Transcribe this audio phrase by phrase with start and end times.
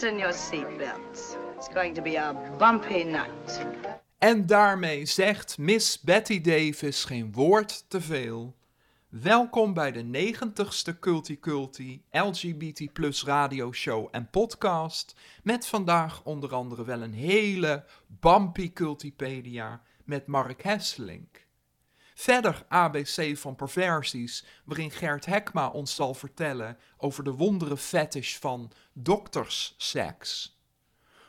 [0.00, 1.36] Fasten your seatbelts.
[1.56, 3.66] It's going to be a bumpy night.
[4.18, 8.56] En daarmee zegt Miss Betty Davis geen woord te veel.
[9.08, 15.14] Welkom bij de 90ste Culti Culti LGBT plus radioshow en podcast.
[15.42, 21.39] Met vandaag onder andere wel een hele bumpy cultipedia met Mark Hesselink.
[22.20, 28.72] Verder ABC van perversies, waarin Gert Hekma ons zal vertellen over de wondere fetish van
[28.92, 30.58] doktersseks.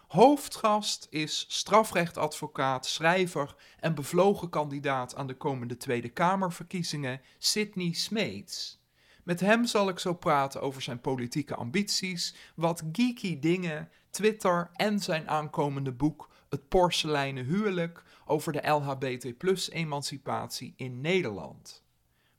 [0.07, 8.83] Hoofdgast is strafrechtadvocaat, schrijver en bevlogen kandidaat aan de komende Tweede Kamerverkiezingen, Sidney Smeets.
[9.23, 14.99] Met hem zal ik zo praten over zijn politieke ambities, wat geeky dingen, Twitter en
[14.99, 21.83] zijn aankomende boek Het Porseleinen Huwelijk over de LHBT-emancipatie in Nederland.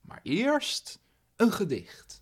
[0.00, 1.00] Maar eerst
[1.36, 2.20] een gedicht.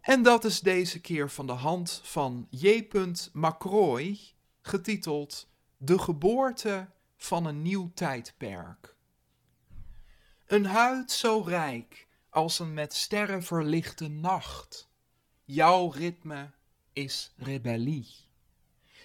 [0.00, 2.88] En dat is deze keer van de hand van J.
[3.32, 4.18] Macroy,
[4.60, 6.88] getiteld De geboorte
[7.22, 8.96] van een nieuw tijdperk.
[10.46, 14.90] Een huid zo rijk als een met sterren verlichte nacht.
[15.44, 16.50] Jouw ritme
[16.92, 18.08] is rebellie.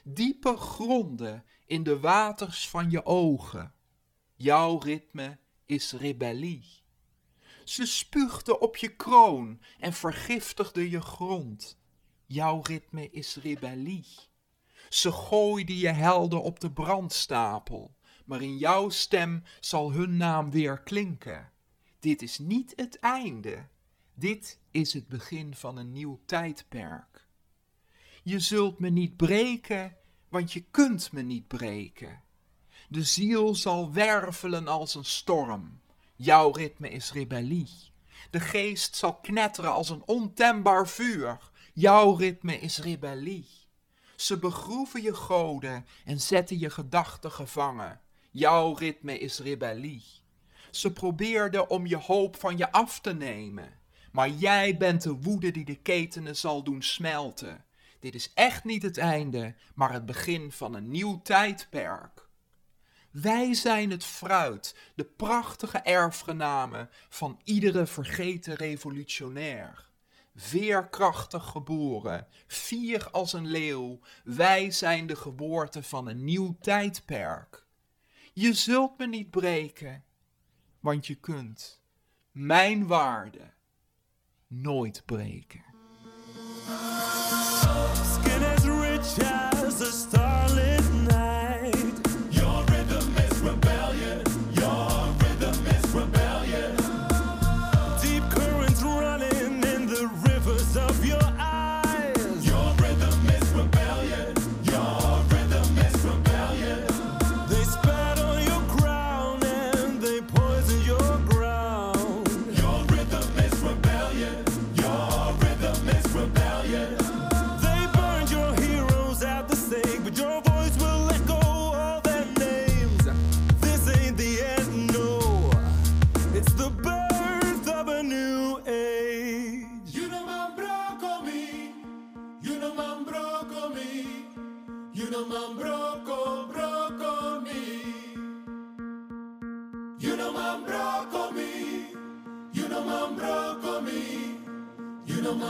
[0.03, 3.73] Diepe gronden in de waters van je ogen.
[4.35, 6.83] Jouw ritme is rebellie.
[7.63, 11.79] Ze spuugde op je kroon en vergiftigde je grond.
[12.25, 14.05] Jouw ritme is rebellie.
[14.89, 17.94] Ze gooide je helden op de brandstapel,
[18.25, 21.51] maar in jouw stem zal hun naam weer klinken.
[21.99, 23.65] Dit is niet het einde.
[24.13, 27.27] Dit is het begin van een nieuw tijdperk.
[28.23, 29.95] Je zult me niet breken,
[30.29, 32.21] want je kunt me niet breken.
[32.89, 35.81] De ziel zal wervelen als een storm.
[36.15, 37.69] Jouw ritme is rebellie.
[38.29, 41.37] De geest zal knetteren als een ontembaar vuur.
[41.73, 43.47] Jouw ritme is rebellie.
[44.15, 48.01] Ze begroeven je goden en zetten je gedachten gevangen.
[48.37, 50.03] Jouw ritme is rebellie.
[50.71, 53.79] Ze probeerden om je hoop van je af te nemen.
[54.11, 57.65] Maar jij bent de woede die de ketenen zal doen smelten.
[57.99, 62.27] Dit is echt niet het einde, maar het begin van een nieuw tijdperk.
[63.11, 69.89] Wij zijn het fruit, de prachtige erfgenamen van iedere vergeten revolutionair.
[70.35, 77.64] Veerkrachtig geboren, fier als een leeuw, wij zijn de geboorte van een nieuw tijdperk.
[78.37, 80.03] Je zult me niet breken,
[80.79, 81.81] want je kunt
[82.31, 83.53] mijn waarde
[84.47, 85.74] nooit breken.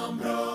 [0.05, 0.54] ombro.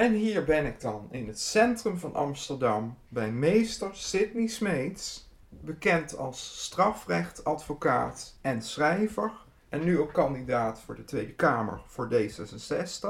[0.00, 6.16] En hier ben ik dan in het centrum van Amsterdam bij meester Sydney Smeets, bekend
[6.16, 9.32] als strafrechtadvocaat en schrijver
[9.68, 13.08] en nu ook kandidaat voor de Tweede Kamer voor D66.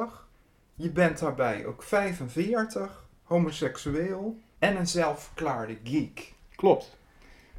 [0.75, 6.35] Je bent daarbij ook 45, homoseksueel en een zelfverklaarde geek.
[6.55, 6.97] Klopt.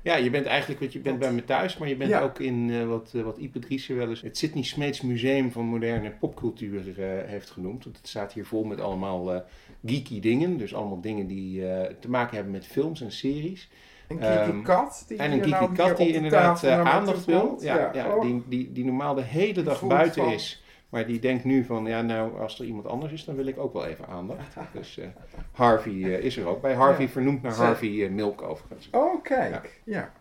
[0.03, 2.21] Ja, je bent eigenlijk, want je bent bij me thuis, maar je bent Ja.
[2.21, 5.65] ook in eh, wat, eh, wat Ipe Driessen wel eens het Sydney Smeets Museum van
[5.65, 7.83] Moderne Popcultuur eh, heeft genoemd.
[7.83, 9.43] Want het staat hier vol met allemaal
[9.85, 10.57] geeky dingen.
[10.57, 11.63] Dus allemaal dingen die
[11.99, 13.69] te maken hebben met films en series.
[14.07, 17.57] Een geeky Ehm, kat die En een nou geeky hier kat die inderdaad aandacht wil.
[17.59, 18.21] Ja, ja, oh.
[18.21, 20.63] die, die, die normaal de hele dag buiten is.
[20.91, 23.59] Maar die denkt nu van, ja nou, als er iemand anders is, dan wil ik
[23.59, 24.55] ook wel even aandacht.
[24.73, 25.07] Dus eh,
[25.51, 26.73] Harvey eh, is er ook bij.
[26.73, 27.11] Harvey Ja.
[27.11, 28.87] vernoemd naar Harvey eh, Milk overigens.
[28.91, 29.81] Oh, kijk.
[29.83, 30.11] Ja.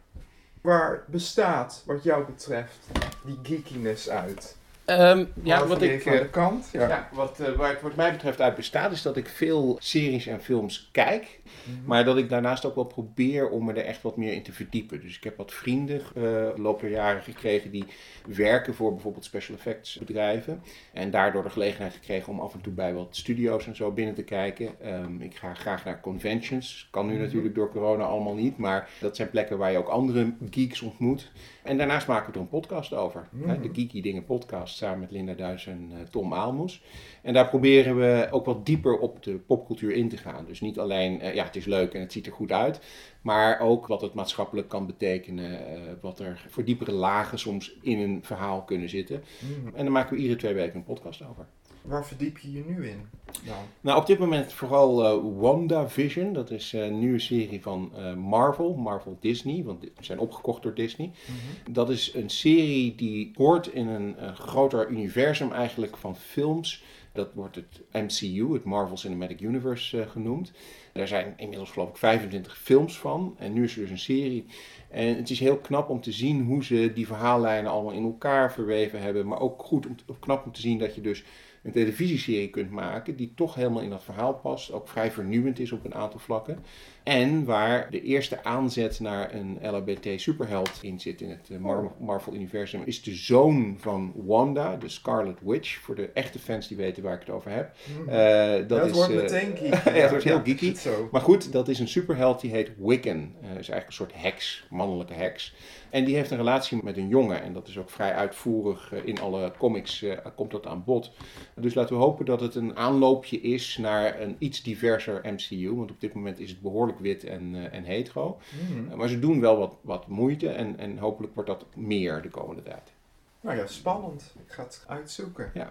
[0.60, 2.78] Waar bestaat, wat jou betreft,
[3.24, 4.56] die geekiness uit?
[4.90, 6.04] Ehm, ja, wat ik...
[6.04, 6.68] de kant.
[6.72, 6.88] Ja.
[6.88, 10.26] Ja, wat, eh, waar het wat mij betreft uit bestaat, is dat ik veel series
[10.26, 11.40] en films kijk.
[11.84, 14.52] Maar dat ik daarnaast ook wel probeer om me er echt wat meer in te
[14.52, 15.00] verdiepen.
[15.00, 17.84] Dus ik heb wat vrienden de loop der jaren gekregen die
[18.26, 20.62] werken voor bijvoorbeeld special effects bedrijven.
[20.92, 24.14] En daardoor de gelegenheid gekregen om af en toe bij wat studio's en zo binnen
[24.14, 24.80] te kijken.
[24.80, 26.88] Ehm, ik ga graag naar conventions.
[26.90, 27.22] Kan nu Mhm.
[27.22, 28.56] natuurlijk door corona allemaal niet.
[28.58, 31.30] Maar dat zijn plekken waar je ook andere geeks ontmoet.
[31.64, 33.28] En daarnaast maken we er een podcast over.
[33.36, 33.62] hè, Mhm.
[33.62, 36.82] De Geeky Dingen podcast samen met Linda Duis en eh, Tom Aalmoes.
[37.22, 40.44] En daar proberen we ook wat dieper op de popcultuur in te gaan.
[40.44, 42.80] Dus niet alleen, eh, ja, het is leuk en het ziet er goed uit.
[43.22, 45.66] Maar ook wat het maatschappelijk kan betekenen.
[45.66, 49.22] eh, wat er voor diepere lagen soms in een verhaal kunnen zitten.
[49.38, 49.76] Mhm.
[49.76, 51.46] En daar maken we iedere twee weken een podcast over.
[51.82, 53.08] Waar verdiep je je nu in?
[53.44, 53.54] dan?
[53.80, 56.32] Nou, op dit moment vooral eh WandaVision.
[56.32, 60.62] Dat is eh, een nieuwe serie van eh, Marvel, Marvel Disney, want die zijn opgekocht
[60.62, 61.10] door Disney.
[61.26, 61.72] Mhm.
[61.72, 66.82] Dat is een serie die hoort in een groter universum eigenlijk van films.
[67.12, 70.52] Dat wordt het MCU, het Marvel Cinematic Universe, genoemd.
[70.92, 73.34] Daar zijn inmiddels geloof ik 25 films van.
[73.38, 74.46] En nu is er dus een serie.
[74.90, 78.52] En het is heel knap om te zien hoe ze die verhaallijnen allemaal in elkaar
[78.52, 79.26] verweven hebben.
[79.26, 81.24] Maar ook goed om, knap om te zien dat je dus
[81.62, 84.72] een televisieserie kunt maken die toch helemaal in dat verhaal past.
[84.72, 86.58] Ook vrij vernieuwend is op een aantal vlakken.
[87.02, 91.92] En waar de eerste aanzet naar een LHBT superheld in zit in het eh, Mar-
[92.00, 92.82] Marvel universum.
[92.84, 95.78] Is de zoon van Wanda, de Scarlet Witch.
[95.80, 97.76] Voor de echte fans die weten waar ik het over heb.
[97.98, 98.08] Mhm.
[98.08, 99.64] Eh, dat Ja, is, wordt eh, meteen geeky.
[99.84, 100.66] ja, het wordt heel geeky.
[100.68, 101.08] het Zo.
[101.12, 103.34] maar goed, dat is een superheld die heet Wiccan.
[103.42, 105.54] Eh is eigenlijk een soort heks, mannelijke heks.
[105.90, 107.42] En die heeft een relatie met een jongen.
[107.42, 110.04] En dat is ook vrij uitvoerig in alle comics
[110.36, 111.12] komt dat aan bod.
[111.60, 115.74] Dus laten we hopen dat het een aanloopje is naar een iets diverser MCU.
[115.74, 118.38] Want op dit moment is het behoorlijk wit en, eh, en hetero.
[118.68, 118.90] Mhm.
[118.90, 122.28] Eh, maar ze doen wel wat, wat moeite en, en hopelijk wordt dat meer de
[122.28, 122.92] komende tijd.
[123.40, 124.34] Nou ja, spannend.
[124.46, 125.50] Ik ga het uitzoeken.
[125.54, 125.70] Ja.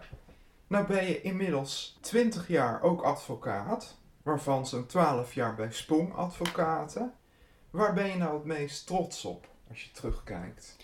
[0.68, 7.14] Nou ben je inmiddels 20 jaar ook advocaat, waarvan zo'n 12 jaar bij Spong Advocaten.
[7.70, 10.76] Waar ben je nou het meest trots op als je terugkijkt?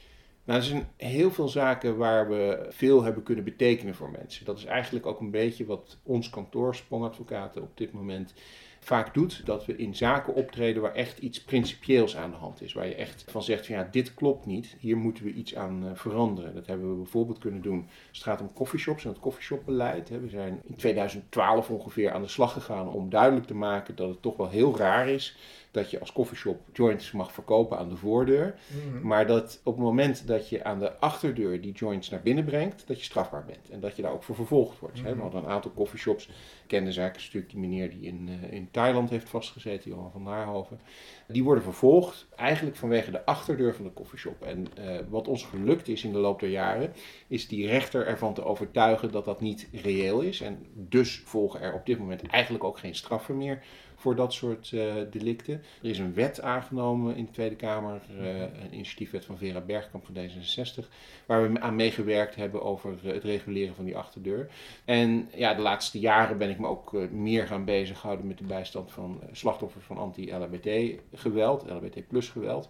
[0.45, 4.45] Nou, er zijn heel veel zaken waar we veel hebben kunnen betekenen voor mensen.
[4.45, 8.33] Dat is eigenlijk ook een beetje wat ons kantoor, Sprongadvocaten, op dit moment
[8.79, 9.45] vaak doet.
[9.45, 12.73] Dat we in zaken optreden waar echt iets principieels aan de hand is.
[12.73, 14.75] Waar je echt van zegt van ja, dit klopt niet.
[14.79, 16.53] Hier moeten we iets aan eh, veranderen.
[16.53, 20.09] Dat hebben we bijvoorbeeld kunnen doen het gaat om coffeeshops en het coffeeshopbeleid.
[20.09, 24.21] We zijn in 2012 ongeveer aan de slag gegaan om duidelijk te maken dat het
[24.21, 25.37] toch wel heel raar is
[25.75, 28.55] dat je als coffeeshop joints mag verkopen aan de voordeur.
[28.67, 29.07] Mhm.
[29.07, 32.87] Maar dat op het moment dat je aan de achterdeur die joints naar binnen brengt,
[32.87, 33.69] dat je strafbaar bent.
[33.69, 35.01] En dat je daar ook voor vervolgd wordt.
[35.01, 35.15] hè.
[35.15, 36.29] We hadden een aantal coffeeshops.
[36.67, 40.23] Kende zaak is natuurlijk die meneer die in, eh, in Thailand heeft vastgezeten, Johan van
[40.23, 40.79] Naarhoven.
[41.27, 44.41] Die worden vervolgd eigenlijk vanwege de achterdeur van de coffeeshop.
[44.41, 46.93] En eh, wat ons gelukt is in de loop der jaren,
[47.27, 50.41] is die rechter ervan te overtuigen dat dat niet reëel is.
[50.41, 53.63] En dus volgen er op dit moment eigenlijk ook geen straffen meer
[53.95, 55.53] voor dat soort eh, delicten.
[55.81, 60.05] Er is een wet aangenomen in de Tweede Kamer, eh, een initiatiefwet van Vera Bergkamp
[60.05, 60.87] van D66,
[61.25, 64.49] waar we aan meegewerkt hebben over het reguleren van die achterdeur.
[64.85, 68.91] En ja, de laatste jaren ben ik me ook meer gaan bezighouden met de bijstand
[68.91, 72.65] van slachtoffers van anti-LHBT geweld, LHBT geweld.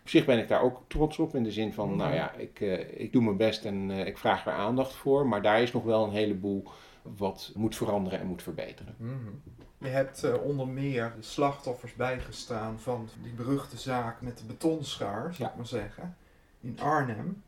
[0.00, 2.60] Op zich ben ik daar ook trots op in de zin van, nou ja, ik,
[2.60, 5.72] eh, ik doe mijn best en eh, ik vraag er aandacht voor, maar daar is
[5.72, 6.64] nog wel een heleboel
[7.02, 8.94] wat moet veranderen en moet verbeteren.
[8.98, 9.12] Mhm.
[9.78, 15.22] Je hebt eh, onder meer de slachtoffers bijgestaan van die beruchte zaak met de betonschaar,
[15.34, 15.48] zou Ja.
[15.48, 16.16] ik maar zeggen,
[16.60, 17.42] in Arnhem.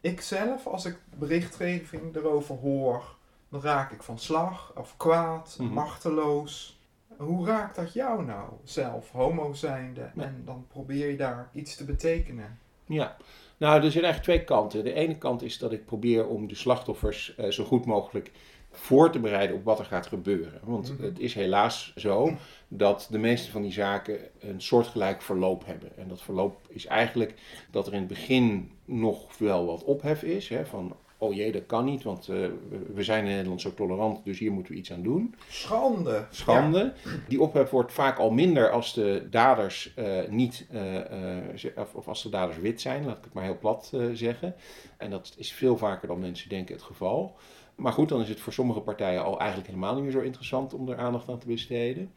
[0.00, 3.16] Ik zelf, als ik berichtgeving erover hoor,
[3.48, 5.72] dan raak ik van slag of kwaad, Mhm.
[5.72, 6.77] machteloos.
[7.18, 10.22] Hoe raakt dat jou nou, zelf, homo zijnde, Ja.
[10.22, 12.58] en dan probeer je daar iets te betekenen?
[12.86, 13.16] Ja,
[13.56, 14.84] nou, er zijn eigenlijk twee kanten.
[14.84, 18.30] De ene kant is dat ik probeer om de slachtoffers eh, zo goed mogelijk
[18.70, 20.60] voor te bereiden op wat er gaat gebeuren.
[20.64, 21.02] Want Mhm.
[21.02, 22.32] het is helaas zo
[22.68, 25.96] dat de meeste van die zaken een soortgelijk verloop hebben.
[25.96, 27.34] En dat verloop is eigenlijk
[27.70, 30.48] dat er in het begin nog wel wat ophef is.
[30.48, 32.36] Hè, van, oh jee, dat kan niet, want eh,
[32.94, 35.34] we- zijn in Nederland zo tolerant, dus hier moeten we iets aan doen.
[35.48, 36.26] Schande.
[36.30, 36.92] Schande.
[37.28, 41.00] Die ophef wordt vaak al minder als de daders eh, niet, eh,
[41.76, 44.54] of, of als de daders wit zijn, laat ik het maar heel plat zeggen.
[44.96, 47.36] En dat is veel vaker dan mensen denken het geval.
[47.74, 50.74] Maar goed, dan is het voor sommige partijen al eigenlijk helemaal niet meer zo interessant
[50.74, 52.12] om er aandacht aan te besteden.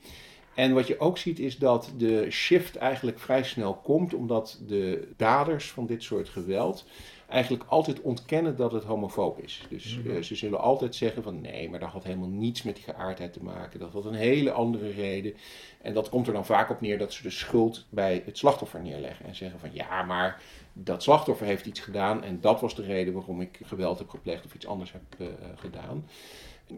[0.55, 5.07] En wat je ook ziet is dat de shift eigenlijk vrij snel komt, omdat de
[5.17, 6.85] daders van dit soort geweld
[7.31, 9.61] eigenlijk altijd ontkennen dat het homofoob is.
[9.69, 10.15] Dus Mhm.
[10.15, 13.33] eh, ze zullen altijd zeggen van nee, maar dat had helemaal niets met die geaardheid
[13.33, 13.79] te maken.
[13.79, 15.33] Dat had een hele andere reden.
[15.81, 18.81] En dat komt er dan vaak op neer dat ze de schuld bij het slachtoffer
[18.81, 19.25] neerleggen.
[19.25, 20.41] En zeggen van ja, maar
[20.73, 24.45] dat slachtoffer heeft iets gedaan en dat was de reden waarom ik geweld heb gepleegd
[24.45, 26.05] of iets anders heb eh, gedaan.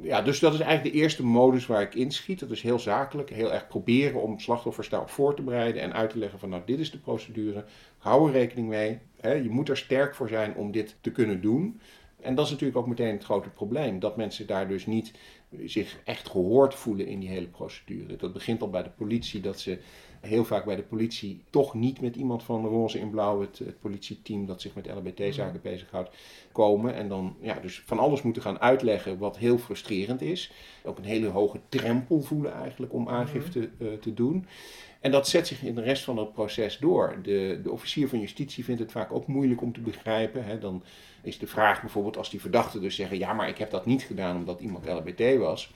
[0.02, 2.40] Ja, dus dat is eigenlijk de eerste modus waar ik inschiet.
[2.40, 6.10] Dat is heel zakelijk, heel erg proberen om slachtoffers daarop voor te bereiden en uit
[6.10, 7.66] te leggen van nou dit is de procedure,
[7.98, 9.00] hou er rekening mee.
[9.22, 11.80] Je moet er sterk voor zijn om dit te kunnen doen.
[12.22, 15.12] En dat is natuurlijk ook meteen het grote probleem, dat mensen daar dus niet
[15.66, 18.16] zich echt gehoord voelen in die hele procedure.
[18.16, 19.80] Dat begint al bij de politie, dat ze
[20.26, 23.80] heel vaak bij de politie toch niet met iemand van roze in blauw, het, het
[23.80, 26.10] politieteam dat zich met LHBT-zaken bezighoudt,
[26.52, 26.94] komen.
[26.94, 30.52] En dan ja, dus van alles moeten gaan uitleggen wat heel frustrerend is.
[30.84, 34.46] Ook een hele hoge drempel voelen eigenlijk om aangifte eh, te doen.
[35.00, 37.20] En dat zet zich in de rest van het proces door.
[37.24, 40.46] De, de officier van justitie vindt het vaak ook moeilijk om te begrijpen.
[40.46, 40.60] Hè.
[40.60, 40.84] Dan
[41.24, 43.18] is de vraag bijvoorbeeld als die verdachten dus zeggen...
[43.18, 45.72] ja, maar ik heb dat niet gedaan omdat iemand LHBT was.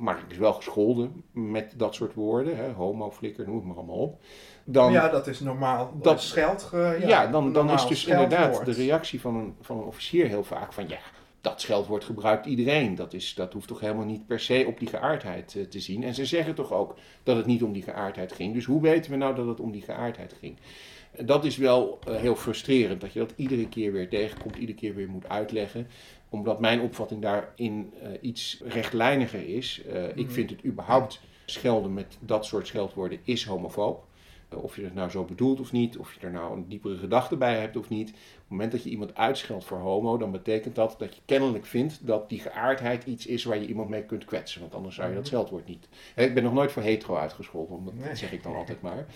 [0.00, 2.56] Maar ik is wel gescholden met dat soort woorden.
[2.56, 2.70] Hè.
[2.72, 4.20] Homo, flikker, noem het maar allemaal op.
[4.64, 5.90] Dan, ja, dat is normaal.
[5.94, 6.68] dat- Dat scheld.
[6.72, 10.44] ja, ja, dan, dan is dus inderdaad de reactie van een, van een officier heel
[10.44, 10.88] vaak van...
[10.88, 10.98] ja,
[11.40, 12.94] dat scheldwoord gebruikt iedereen.
[12.94, 16.04] Dat, is, dat hoeft toch helemaal niet per se op die geaardheid eh, te zien.
[16.04, 18.54] En ze zeggen toch ook dat het niet om die geaardheid ging.
[18.54, 20.56] Dus hoe weten we nou dat het om die geaardheid ging?
[21.20, 24.94] Dat is wel eh, heel frustrerend, dat je dat iedere keer weer tegenkomt, iedere keer
[24.94, 25.86] weer moet uitleggen.
[26.30, 29.82] Omdat mijn opvatting daarin eh, iets rechtlijniger is.
[29.82, 30.30] Eh, Ik Mhm.
[30.30, 34.04] vind het überhaupt schelden met dat soort scheldwoorden is homofoob.
[34.48, 36.96] Eh, Of je het nou zo bedoelt of niet, of je er nou een diepere
[36.96, 38.12] gedachte bij hebt of niet.
[38.50, 41.66] Op het moment dat je iemand uitscheldt voor homo, dan betekent dat dat je kennelijk
[41.66, 44.60] vindt dat die geaardheid iets is waar je iemand mee kunt kwetsen.
[44.60, 45.88] Want anders zou je dat scheldwoord niet.
[46.14, 48.08] Hè, Ik ben nog nooit voor hetero uitgescholden, Nee.
[48.08, 49.06] dat zeg ik dan altijd maar.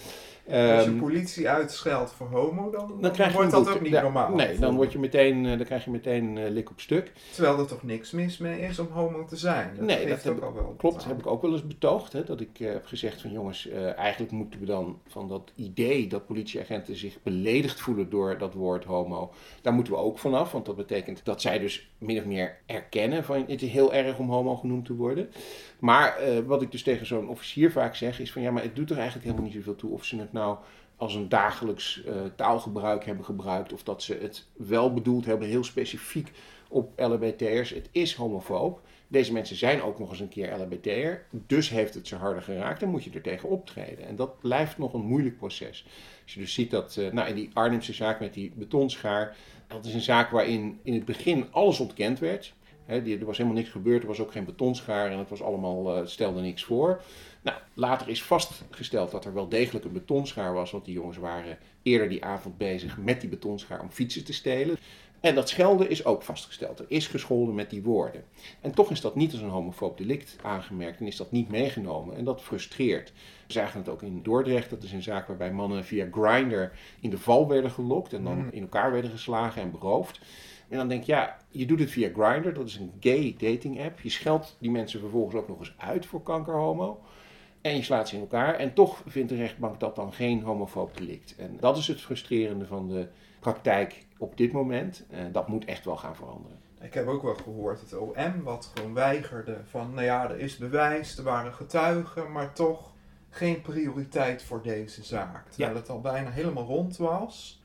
[0.48, 0.52] Als
[0.84, 4.34] je Ehm, politie uitscheldt voor homo, dan, dan krijg je wordt dat ook niet normaal.
[4.34, 7.12] Nee, dan, word je meteen, eh, dan krijg je meteen eh, lik op stuk.
[7.34, 9.74] Terwijl er toch niks mis mee is om homo te zijn.
[9.76, 10.74] Dat Nee, dat heb al wel.
[10.78, 11.08] Klopt, aan.
[11.08, 12.12] heb ik ook wel eens betoogd.
[12.12, 16.06] Hè, dat ik eh, heb gezegd van jongens, eigenlijk moeten we dan van dat idee
[16.06, 19.23] dat politieagenten zich beledigd voelen door dat woord homo.
[19.62, 23.24] Daar moeten we ook vanaf, want dat betekent dat zij dus min of meer erkennen
[23.24, 25.30] van het is heel erg om homo genoemd te worden.
[25.78, 28.76] Maar eh, wat ik dus tegen zo'n officier vaak zeg is van ja, maar het
[28.76, 30.56] doet er eigenlijk helemaal niet zoveel toe of ze het nou
[30.96, 35.64] als een dagelijks eh, taalgebruik hebben gebruikt of dat ze het wel bedoeld hebben heel
[35.64, 36.32] specifiek
[36.68, 37.70] op LHBT'ers.
[37.70, 38.80] Het is homofoob.
[39.08, 42.82] Deze mensen zijn ook nog eens een keer LHBT'er, dus heeft het ze harder geraakt
[42.82, 44.06] en moet je er tegen optreden.
[44.06, 45.86] En dat blijft nog een moeilijk proces.
[46.22, 49.84] Als je dus ziet dat, eh, nou in die Arnhemse zaak met die betonschaar, dat
[49.84, 52.54] is een zaak waarin in het begin alles ontkend werd.
[52.86, 56.06] Er was helemaal niks gebeurd, er was ook geen betonschaar en het was allemaal, eh,
[56.06, 57.02] stelde niks voor.
[57.42, 61.58] Nou, later is vastgesteld dat er wel degelijk een betonschaar was, want die jongens waren
[61.82, 64.76] eerder die avond bezig met die betonschaar om fietsen te stelen.
[65.24, 66.78] En dat schelden is ook vastgesteld.
[66.78, 68.24] Er is gescholden met die woorden.
[68.60, 72.16] En toch is dat niet als een homofoob delict aangemerkt en is dat niet meegenomen.
[72.16, 73.12] En dat frustreert.
[73.46, 74.70] We zagen het ook in Dordrecht.
[74.70, 78.52] Dat is een zaak waarbij mannen via Grindr in de val werden gelokt en dan
[78.52, 80.20] in elkaar werden geslagen en beroofd.
[80.68, 83.84] En dan denk je, ja, je doet het via Grindr, dat is een gay dating
[83.84, 84.00] app.
[84.00, 87.00] Je scheldt die mensen vervolgens ook nog eens uit voor kankerhomo.
[87.60, 88.54] En je slaat ze in elkaar.
[88.54, 91.36] En toch vindt de rechtbank dat dan geen homofoob delict.
[91.36, 93.08] En dat is het frustrerende van de
[93.40, 95.04] praktijk op dit moment.
[95.10, 96.58] En dat moet echt wel gaan veranderen.
[96.80, 100.56] Ik heb ook wel gehoord het OM wat gewoon weigerde van, nou ja, er is
[100.56, 102.92] bewijs, er waren getuigen, maar toch
[103.30, 105.48] geen prioriteit voor deze zaak.
[105.48, 107.62] Terwijl het al bijna helemaal rond was.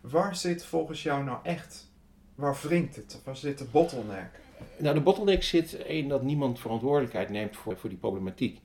[0.00, 1.90] Waar zit volgens jou nou echt,
[2.34, 3.20] waar wringt het?
[3.24, 4.40] Waar zit de bottleneck?
[4.78, 8.60] Nou, de bottleneck zit in dat niemand verantwoordelijkheid neemt voor, voor die problematiek.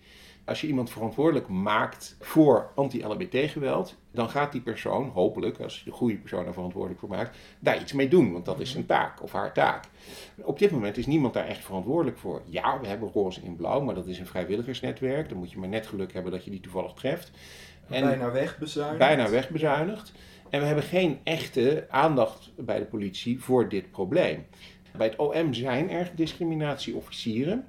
[0.47, 5.91] Als je iemand verantwoordelijk maakt voor anti-LHBT-geweld, dan gaat die persoon, hopelijk, als je de
[5.91, 9.23] goede persoon er verantwoordelijk voor maakt, daar iets mee doen, want dat is zijn taak
[9.23, 9.85] of haar taak.
[10.35, 12.41] Op dit moment is niemand daar echt verantwoordelijk voor.
[12.45, 15.29] Ja, we hebben roze in blauw, maar dat is een vrijwilligersnetwerk.
[15.29, 17.31] Dan moet je maar net geluk hebben dat je die toevallig treft.
[17.89, 18.97] En bijna wegbezuinigd.
[18.97, 20.11] bijna wegbezuinigd.
[20.49, 24.45] En we hebben geen echte aandacht bij de politie voor dit probleem.
[24.97, 27.67] Bij het OM zijn er discriminatieofficieren.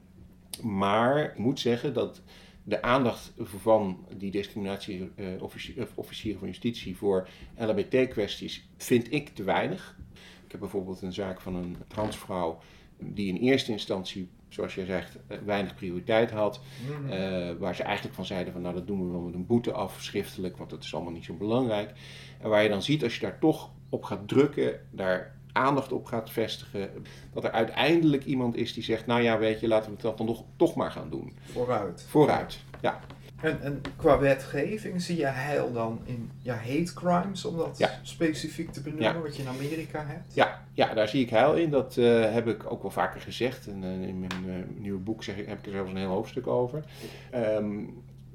[0.63, 2.23] Maar ik moet zeggen dat
[2.69, 9.97] de aandacht van die discriminatieofficieren van justitie voor LHBT-kwesties vind ik te weinig.
[10.45, 12.59] Ik heb bijvoorbeeld een zaak van een transvrouw
[12.99, 16.61] die in eerste instantie, zoals jij zegt, eh, weinig prioriteit had.
[17.09, 19.73] Eh, waar ze eigenlijk van zeiden van nou dat doen we wel met een boete
[19.73, 21.93] af, schriftelijk, want dat is allemaal niet zo belangrijk.
[22.41, 26.07] En waar je dan ziet als je daar toch op gaat drukken, daar aandacht op
[26.07, 26.91] gaat vestigen,
[27.33, 30.27] dat er uiteindelijk iemand is die zegt, nou ja weet je, laten we dat dan
[30.27, 31.33] nog, toch maar gaan doen.
[31.53, 32.05] Vooruit.
[32.09, 33.01] Vooruit, ja.
[33.41, 37.91] En, en qua wetgeving zie je heil dan in ja, hate crimes, om dat Ja.
[38.03, 39.21] specifiek te benoemen, Ja.
[39.21, 40.35] wat je in Amerika hebt?
[40.35, 41.71] Ja, ja, daar zie ik heil in.
[41.71, 43.67] Dat eh, heb ik ook wel vaker gezegd.
[43.67, 46.09] En eh, in mijn eh, nieuwe boek zeg ik, heb ik er zelfs een heel
[46.09, 46.85] hoofdstuk over.
[47.31, 47.77] Ehm,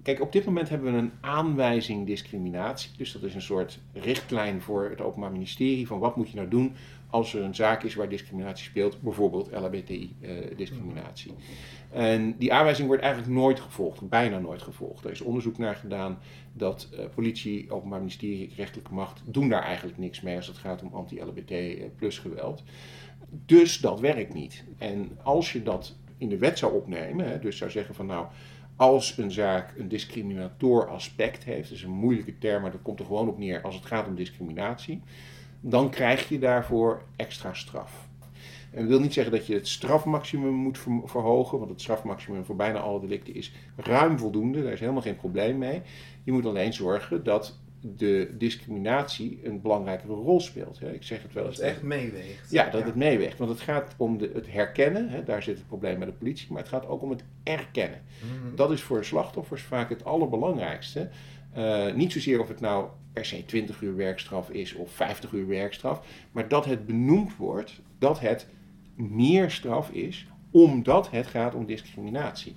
[0.04, 2.92] kijk, op dit moment hebben we een aanwijzing discriminatie.
[2.98, 6.48] Dus dat is een soort richtlijn voor het Openbaar Ministerie van wat moet je nou
[6.48, 6.76] doen
[7.14, 11.34] als er een zaak is waar discriminatie speelt, bijvoorbeeld LHBTI-discriminatie.
[11.92, 15.06] en die aanwijzing wordt eigenlijk nooit gevolgd, bijna nooit gevolgd.
[15.06, 16.20] Er is onderzoek naar gedaan
[16.54, 20.82] dat eh, politie, openbaar ministerie, rechtelijke macht doen daar eigenlijk niks mee als het gaat
[20.82, 21.54] om anti-LHBT
[21.96, 22.64] plus geweld.
[23.30, 24.64] Dus dat werkt niet.
[24.78, 28.28] En als je dat in de wet zou opnemen, hè, dus zou zeggen van nou,
[28.76, 33.00] als een zaak een discriminator aspect heeft, dat is een moeilijke term, maar dat komt
[33.00, 35.02] er gewoon op neer als het gaat om discriminatie,
[35.66, 38.08] dan krijg je daarvoor extra straf.
[38.72, 42.46] En dat wil niet zeggen dat je het strafmaximum moet ver- verhogen, want het strafmaximum
[42.46, 45.82] voor bijna alle delicten is ruim voldoende, daar is helemaal geen probleem mee.
[46.24, 47.60] Je moet alleen zorgen dat
[47.98, 50.82] de discriminatie een belangrijkere rol speelt.
[50.82, 51.62] Ik zeg het wel Dat eens.
[51.62, 52.52] het echt meeweegt.
[52.52, 53.38] Ja, dat het meeweegt.
[53.38, 56.48] Want het gaat om de, het herkennen, hè, daar zit het probleem bij de politie,
[56.52, 58.02] maar het gaat ook om het erkennen.
[58.20, 58.56] Mhm.
[58.56, 61.10] Dat is voor slachtoffers vaak het allerbelangrijkste.
[61.52, 65.48] Eh, niet zozeer of het nou per se 20 uur werkstraf is of 50 uur
[65.48, 68.48] werkstraf, maar dat het benoemd wordt dat het
[68.96, 72.56] meer straf is, omdat het gaat om discriminatie.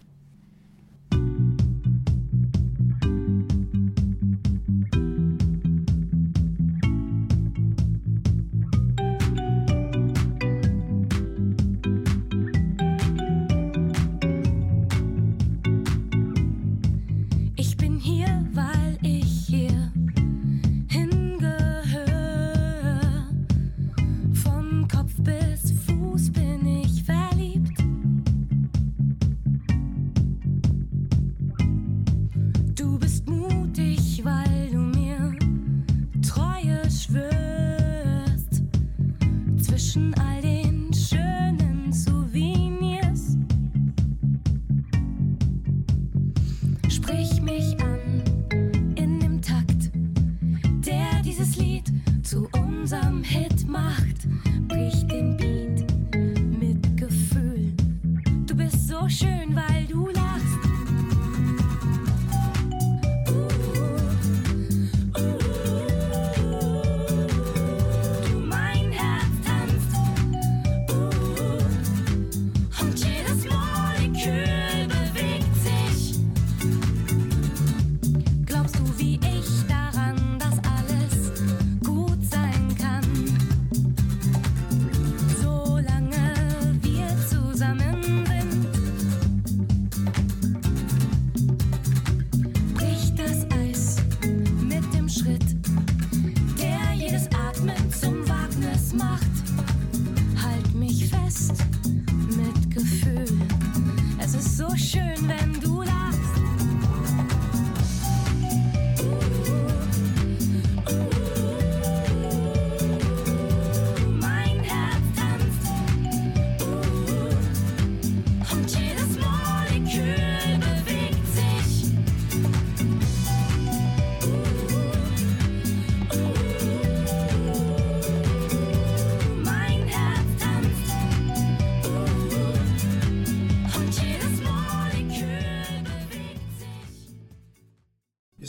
[59.08, 59.75] Schön, weil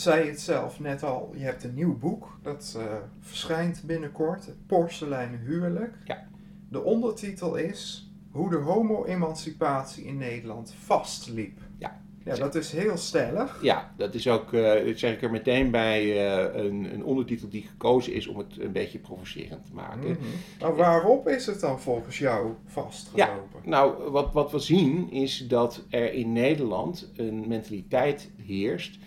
[0.08, 2.38] zei het zelf net al, je hebt een nieuw boek.
[2.42, 2.84] Dat eh,
[3.20, 5.94] verschijnt binnenkort, het Porseleinen Huwelijk.
[6.04, 6.28] Ja.
[6.68, 11.58] De ondertitel is Hoe de homo-emancipatie in Nederland vastliep.
[11.78, 12.00] Ja.
[12.24, 13.62] Ja, dat is heel stellig.
[13.62, 17.48] Ja, dat is ook, eh, dat zeg ik er meteen bij, eh, een, een ondertitel
[17.48, 20.10] die gekozen is om het een beetje provocerend te maken.
[20.10, 20.18] Mhm.
[20.60, 23.60] Maar waarop is het dan volgens jou vastgelopen?
[23.64, 28.98] Nou, wat, wat we zien is dat er in Nederland een mentaliteit heerst.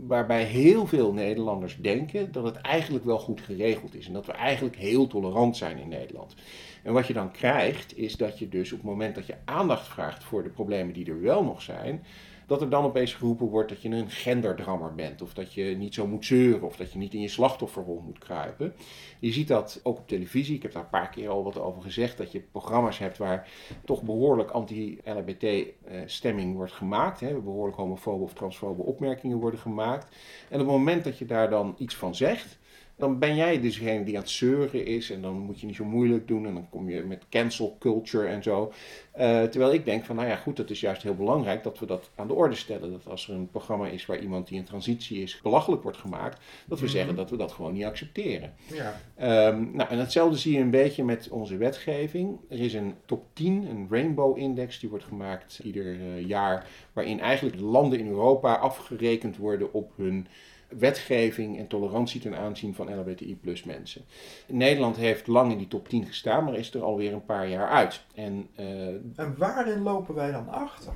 [0.00, 4.06] Waarbij heel veel Nederlanders denken dat het eigenlijk wel goed geregeld is.
[4.06, 6.34] En dat we eigenlijk heel tolerant zijn in Nederland.
[6.82, 9.88] En wat je dan krijgt, is dat je dus op het moment dat je aandacht
[9.88, 12.04] vraagt voor de problemen die er wel nog zijn.
[12.46, 15.22] Dat er dan opeens geroepen wordt dat je een genderdrammer bent.
[15.22, 16.62] Of dat je niet zo moet zeuren.
[16.62, 18.74] Of dat je niet in je slachtofferrol moet kruipen.
[19.18, 20.56] Je ziet dat ook op televisie.
[20.56, 22.18] Ik heb daar een paar keer al wat over gezegd.
[22.18, 23.48] Dat je programma's hebt waar
[23.84, 27.20] toch behoorlijk anti-LHBT-stemming wordt gemaakt.
[27.20, 30.16] Hè, behoorlijk homofobe of transfobe opmerkingen worden gemaakt.
[30.48, 32.58] En op het moment dat je daar dan iets van zegt.
[32.98, 35.10] Dan ben jij dus degene die aan het zeuren is.
[35.10, 36.46] En dan moet je niet zo moeilijk doen.
[36.46, 38.72] En dan kom je met cancel culture en zo.
[39.18, 41.86] Uh, terwijl ik denk van, nou ja, goed, het is juist heel belangrijk dat we
[41.86, 42.90] dat aan de orde stellen.
[42.90, 46.40] Dat als er een programma is waar iemand die in transitie is belachelijk wordt gemaakt,
[46.66, 46.94] dat we Mhm.
[46.94, 48.54] zeggen dat we dat gewoon niet accepteren.
[48.72, 49.00] Ja.
[49.16, 52.38] Ehm, nou, en hetzelfde zie je een beetje met onze wetgeving.
[52.48, 57.20] Er is een top 10, een Rainbow Index, die wordt gemaakt ieder eh, jaar, waarin
[57.20, 60.26] eigenlijk de landen in Europa afgerekend worden op hun
[60.68, 64.04] wetgeving en tolerantie ten aanzien van LHBTI plus mensen.
[64.46, 67.68] Nederland heeft lang in die top 10 gestaan, maar is er alweer een paar jaar
[67.68, 68.04] uit.
[68.14, 70.92] En eh, En waarin lopen wij dan achter?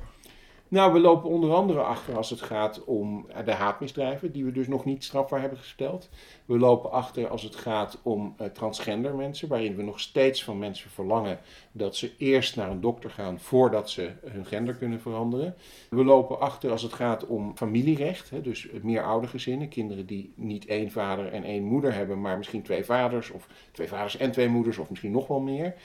[0.71, 4.67] Nou, we lopen onder andere achter als het gaat om de haatmisdrijven, die we dus
[4.67, 6.09] nog niet strafbaar hebben gesteld.
[6.45, 10.59] We lopen achter als het gaat om eh, transgender mensen, waarin we nog steeds van
[10.59, 11.39] mensen verlangen
[11.71, 15.55] dat ze eerst naar een dokter gaan voordat ze hun gender kunnen veranderen.
[15.89, 20.65] We lopen achter als het gaat om familierecht, hè, dus meer oudergezinnen, kinderen die niet
[20.65, 24.47] één vader en één moeder hebben, maar misschien twee vaders of twee vaders en twee
[24.47, 25.75] moeders of misschien nog wel meer.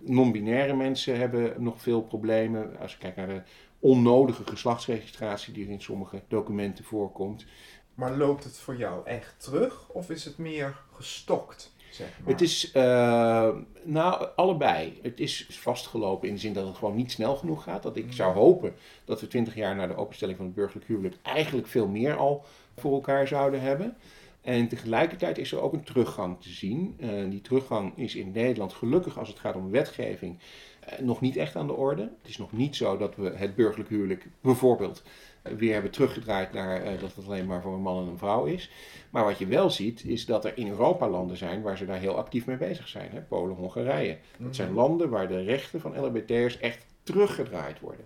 [0.00, 2.78] Non-binaire mensen hebben nog veel problemen.
[2.80, 3.42] Als je kijkt naar de
[3.78, 7.46] onnodige geslachtsregistratie die er in sommige documenten voorkomt.
[7.94, 11.74] Maar loopt het voor jou echt terug of is het meer gestokt?
[11.90, 12.32] Zeg maar?
[12.32, 13.48] Het is, eh,
[13.82, 14.98] nou, allebei.
[15.02, 17.82] Het is vastgelopen in de zin dat het gewoon niet snel genoeg gaat.
[17.82, 21.16] Dat ik zou hopen dat we twintig jaar na de openstelling van het burgerlijk huwelijk
[21.22, 22.44] eigenlijk veel meer al
[22.76, 23.96] voor elkaar zouden hebben.
[24.40, 26.96] En tegelijkertijd is er ook een teruggang te zien.
[27.00, 30.38] Eh, die teruggang is in Nederland gelukkig als het gaat om wetgeving
[31.00, 32.02] nog niet echt aan de orde.
[32.02, 35.02] Het is nog niet zo dat we het burgerlijk huwelijk bijvoorbeeld
[35.42, 38.18] eh, weer hebben teruggedraaid naar eh, dat het alleen maar voor een man en een
[38.18, 38.70] vrouw is.
[39.10, 41.98] Maar wat je wel ziet is dat er in Europa landen zijn waar ze daar
[41.98, 43.10] heel actief mee bezig zijn.
[43.10, 43.20] Hè?
[43.20, 44.18] Polen, Hongarije.
[44.38, 48.04] Dat zijn landen waar de rechten van LHBT'ers echt teruggedraaid worden.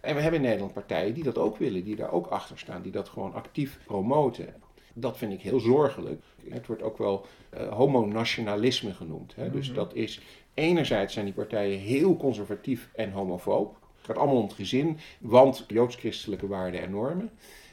[0.00, 2.82] En we hebben in Nederland partijen die dat ook willen, die daar ook achter staan,
[2.82, 4.54] die dat gewoon actief promoten.
[4.94, 6.22] Dat vind ik heel zorgelijk.
[6.48, 9.34] Het wordt ook wel eh, homonationalisme genoemd.
[9.34, 9.50] Hè?
[9.50, 10.20] Dus dat is,
[10.54, 13.76] enerzijds zijn die partijen heel conservatief en homofoob.
[13.96, 17.30] Het gaat allemaal om het gezin, want joods-christelijke waarden en normen.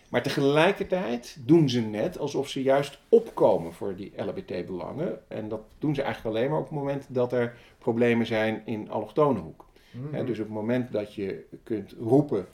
[0.10, 5.30] Maar tegelijkertijd doen ze net alsof ze juist opkomen voor die LHBT-belangen.
[5.30, 8.89] En dat doen ze eigenlijk alleen maar op het moment dat er problemen zijn in
[8.89, 9.68] allochtone hoek.
[10.12, 12.48] Hè, dus op het moment dat je kunt roepen,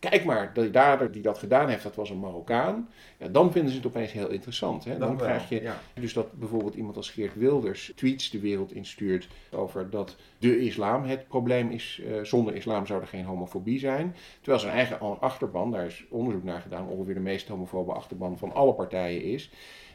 [0.00, 2.88] kijk maar, de dader die dat gedaan heeft, dat was een Marokkaan.
[3.18, 4.84] Ja, dan vinden ze het opeens heel interessant.
[4.84, 4.98] Hè?
[4.98, 5.80] Dan, krijg je ja.
[5.94, 11.04] dus dat bijvoorbeeld iemand als Geert Wilders tweets de wereld instuurt over dat de islam
[11.04, 12.00] het probleem is.
[12.06, 14.16] Eh, zonder islam zou er geen homofobie zijn.
[14.40, 18.52] Terwijl zijn eigen achterban, daar is onderzoek naar gedaan, ongeveer de meest homofobe achterban van
[18.52, 19.50] alle partijen is.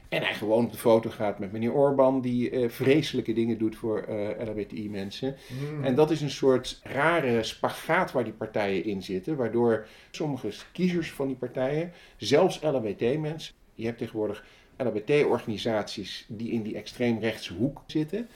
[0.09, 3.75] En hij gewoon op de foto gaat met meneer Orbán, die eh, vreselijke dingen doet
[3.75, 5.35] voor eh LHBTI-mensen.
[5.81, 11.11] En dat is een soort rare spagaat waar die partijen in zitten, waardoor sommige kiezers
[11.11, 14.45] van die partijen, zelfs LHBT-mensen, je hebt tegenwoordig
[14.77, 18.27] LHBT-organisaties die in die extreemrechtse hoek zitten,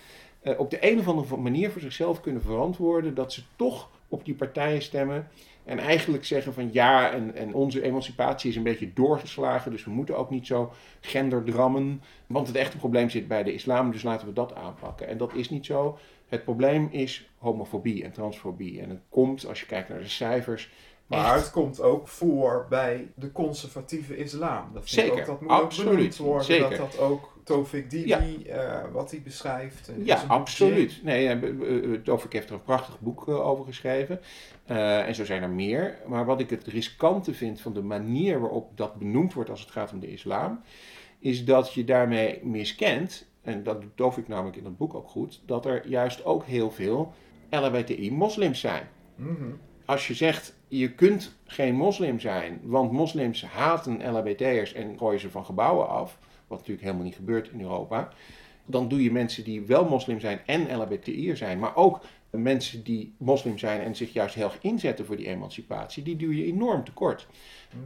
[0.42, 4.26] eh, op de een of andere manier voor zichzelf kunnen verantwoorden dat ze toch op
[4.26, 5.28] die partijen stemmen.
[5.70, 9.92] En eigenlijk zeggen van ja, en, en onze emancipatie is een beetje doorgeslagen, dus we
[9.92, 12.02] moeten ook niet zo genderdrammen.
[12.28, 15.08] Want het echte probleem zit bij de islam, dus laten we dat aanpakken.
[15.08, 15.98] En dat is niet zo.
[16.28, 18.82] Het probleem is homofobie en transfobie.
[18.82, 20.72] En het komt, als je kijkt naar de cijfers,
[21.08, 24.70] Maar echt het komt ook voor bij de conservatieve islam.
[24.74, 26.46] Dat vind ik Zeker, ook, dat moet absoluut, ook worden.
[26.46, 26.70] zeker.
[26.70, 28.22] Dat dat ook Tofik Dibi, Ja.
[28.46, 29.92] eh, wat hij beschrijft.
[30.04, 31.00] Ja, boek absoluut.
[31.04, 34.20] Nee, eh, eh, Tovik heeft er een prachtig boek over geschreven.
[34.66, 35.98] En zo zijn er meer.
[36.08, 39.72] Maar wat ik het riskante vind van de manier waarop dat benoemd wordt als het
[39.72, 40.62] gaat om de islam,
[41.20, 45.42] is dat je daarmee miskent, en dat doet Tovik namelijk in dat boek ook goed,
[45.46, 47.14] dat er juist ook heel veel
[47.50, 48.88] LHBTI-moslims zijn.
[49.16, 49.34] Mhm.
[49.86, 55.30] als je zegt, je kunt geen moslim zijn, want moslims haten LHBT'ers en gooien ze
[55.30, 56.18] van gebouwen af,
[56.50, 58.14] wat natuurlijk helemaal niet gebeurt in Europa,
[58.66, 63.14] dan doe je mensen die wel moslim zijn en LHBTI'er zijn, maar ook mensen die
[63.18, 66.84] moslim zijn en zich juist heel erg inzetten voor die emancipatie, die duw je enorm
[66.84, 67.28] tekort.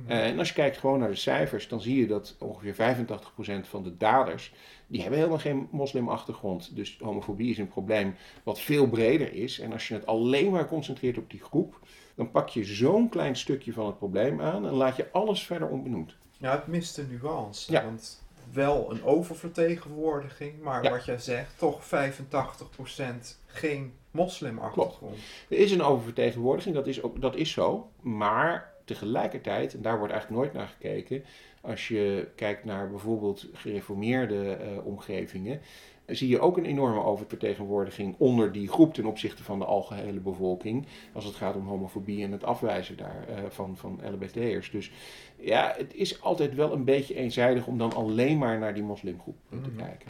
[0.07, 3.67] Eh, en als je kijkt gewoon naar de cijfers, dan zie je dat ongeveer 85%
[3.67, 4.53] van de daders,
[4.87, 6.75] die hebben helemaal geen moslimachtergrond.
[6.75, 9.59] Dus homofobie is een probleem wat veel breder is.
[9.59, 11.79] En als je het alleen maar concentreert op die groep,
[12.15, 15.67] dan pak je zo'n klein stukje van het probleem aan en laat je alles verder
[15.67, 16.15] onbenoemd.
[16.37, 17.71] Ja, het mist de nuance.
[17.71, 17.83] Ja.
[17.83, 18.22] Want
[18.53, 20.89] wel een oververtegenwoordiging, maar Ja.
[20.91, 25.17] wat jij zegt, toch 85% geen moslimachtergrond.
[25.49, 27.89] Er is een oververtegenwoordiging, dat is, ook, dat is zo.
[28.01, 31.23] Maar tegelijkertijd, en daar wordt eigenlijk nooit naar gekeken,
[31.61, 35.61] als je kijkt naar bijvoorbeeld gereformeerde eh, omgevingen,
[36.05, 40.85] zie je ook een enorme oververtegenwoordiging onder die groep ten opzichte van de algehele bevolking.
[41.13, 44.71] Als het gaat om homofobie en het afwijzen daar, eh, van, van LBT'ers.
[44.71, 44.91] Dus
[45.39, 49.35] ja, het is altijd wel een beetje eenzijdig om dan alleen maar naar die moslimgroep
[49.49, 49.75] te Mhm.
[49.77, 50.09] kijken.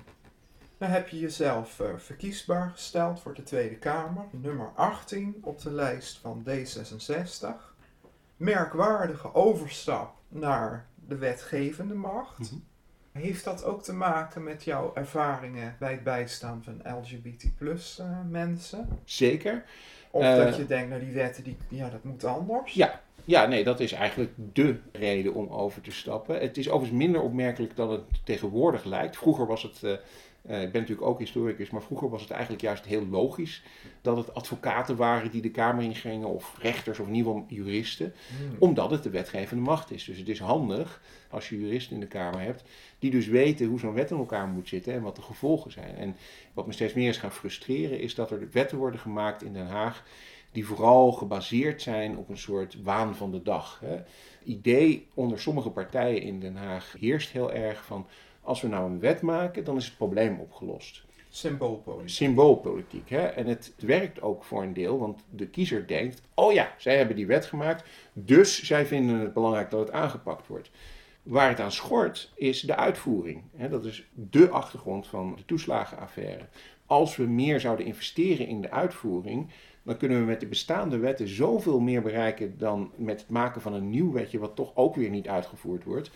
[0.77, 5.71] Dan heb je jezelf eh, verkiesbaar gesteld voor de Tweede Kamer, nummer 18 op de
[5.71, 7.75] lijst van D66.
[8.38, 12.39] Merkwaardige overstap naar de wetgevende macht.
[12.39, 12.56] Mhm.
[13.13, 18.08] Heeft dat ook te maken met jouw ervaringen bij het bijstaan van LGBT plus eh,
[18.30, 18.88] mensen?
[19.06, 19.63] Zeker.
[20.12, 22.73] Of Eh, dat je denkt, nou die wetten, die, ja, dat moet anders?
[22.73, 26.39] Ja, ja, nee, dat is eigenlijk dé reden om over te stappen.
[26.39, 29.17] Het is overigens minder opmerkelijk dan het tegenwoordig lijkt.
[29.17, 29.99] Vroeger was het,
[30.43, 33.63] eh, ik ben natuurlijk ook historicus, maar vroeger was het eigenlijk juist heel logisch
[34.01, 38.13] dat het advocaten waren die de Kamer ingingen, of rechters of in ieder geval juristen,
[38.38, 38.56] Hmm.
[38.60, 40.03] omdat het de wetgevende macht is.
[40.03, 42.63] Dus het is handig als je juristen in de Kamer hebt,
[42.99, 45.95] die dus weten hoe zo'n wet in elkaar moet zitten en wat de gevolgen zijn.
[45.95, 46.15] En
[46.53, 49.67] wat me steeds meer is gaan frustreren, is dat er wetten worden gemaakt in Den
[49.67, 50.03] Haag
[50.51, 53.79] die vooral gebaseerd zijn op een soort waan van de dag.
[53.86, 54.01] Hè.
[54.43, 58.08] Idee onder sommige partijen in Den Haag heerst heel erg van
[58.43, 61.03] als we nou een wet maken, dan is het probleem opgelost.
[61.29, 62.10] Symboolpolitiek.
[62.10, 63.10] Symboolpolitiek.
[63.10, 63.25] Hè?
[63.25, 67.15] En het werkt ook voor een deel, want de kiezer denkt: oh ja, zij hebben
[67.15, 70.71] die wet gemaakt, dus zij vinden het belangrijk dat het aangepakt wordt.
[71.23, 73.43] Waar het aan schort is de uitvoering.
[73.56, 73.69] Hè?
[73.69, 76.45] Dat is de achtergrond van de toeslagenaffaire.
[76.86, 79.49] Als we meer zouden investeren in de uitvoering,
[79.84, 83.74] dan kunnen we met de bestaande wetten zoveel meer bereiken dan met het maken van
[83.74, 86.12] een nieuw wetje, wat toch ook weer niet uitgevoerd wordt.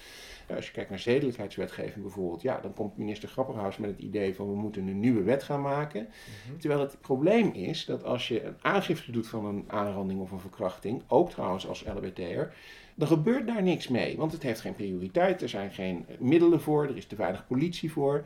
[0.55, 4.49] Als je kijkt naar zedelijkheidswetgeving bijvoorbeeld, ja, dan komt minister Grapperhaus met het idee van
[4.49, 6.07] we moeten een nieuwe wet gaan maken.
[6.59, 10.39] Terwijl het probleem is dat als je een aangifte doet van een aanranding of een
[10.39, 12.53] verkrachting, ook trouwens als LBT'er,
[12.95, 14.17] dan gebeurt daar niks mee.
[14.17, 17.91] Want het heeft geen prioriteit, er zijn geen middelen voor, er is te weinig politie
[17.91, 18.23] voor.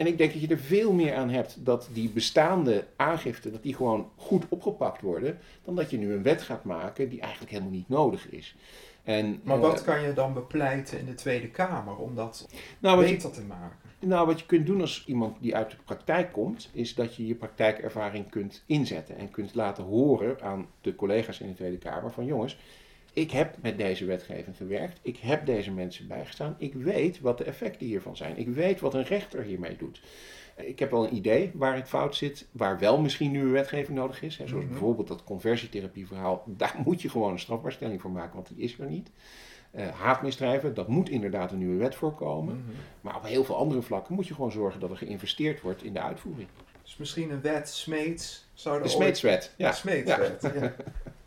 [0.00, 3.62] En ik denk dat je er veel meer aan hebt dat die bestaande aangiften, dat
[3.62, 7.52] die gewoon goed opgepakt worden, dan dat je nu een wet gaat maken die eigenlijk
[7.52, 8.54] helemaal niet nodig is.
[9.04, 13.04] En, Maar eh, wat kan je dan bepleiten in de Tweede Kamer om dat nou,
[13.06, 13.76] je- beter te maken?
[13.98, 17.26] nou, wat je kunt doen als iemand die uit de praktijk komt, is dat je
[17.26, 22.12] je praktijkervaring kunt inzetten en kunt laten horen aan de collega's in de Tweede Kamer
[22.12, 22.58] van jongens,
[23.20, 27.44] ik heb met deze wetgeving gewerkt, ik heb deze mensen bijgestaan, ik weet wat de
[27.44, 30.00] effecten hiervan zijn, ik weet wat een rechter hiermee doet.
[30.56, 34.22] Ik heb wel een idee waar het fout zit, waar wel misschien nieuwe wetgeving nodig
[34.22, 34.36] is.
[34.38, 34.72] Hè, zoals Mhm.
[34.72, 38.86] bijvoorbeeld dat conversietherapieverhaal, daar moet je gewoon een strafbaarstelling voor maken, want die is er
[38.86, 39.10] niet.
[39.70, 42.54] Eh, haatmisdrijven, dat moet inderdaad een nieuwe wet voorkomen.
[42.56, 42.76] Mhm.
[43.00, 45.92] Maar op heel veel andere vlakken moet je gewoon zorgen dat er geïnvesteerd wordt in
[45.92, 46.48] de uitvoering.
[46.82, 49.54] Dus misschien een wet, Smeets, zou De ooit- Smeetswet.
[49.56, 49.70] Ja.
[49.70, 50.74] De Smeetswet, ja.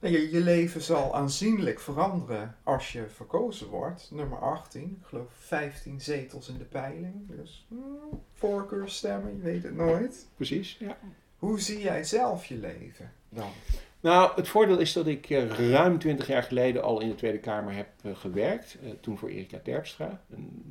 [0.00, 4.08] je, je leven zal aanzienlijk veranderen als je verkozen wordt.
[4.10, 7.14] Nummer 18, ik geloof 15 zetels in de peiling.
[7.28, 10.26] Dus hmm, voorkeurstemmen, je weet het nooit.
[10.36, 10.98] Precies, ja.
[11.38, 13.50] Hoe zie jij zelf je leven dan?
[14.00, 17.38] Nou, het voordeel is dat ik eh, ruim twintig jaar geleden al in de Tweede
[17.38, 18.76] Kamer heb eh, gewerkt.
[18.82, 20.20] eh, toen voor Erika Terpstra.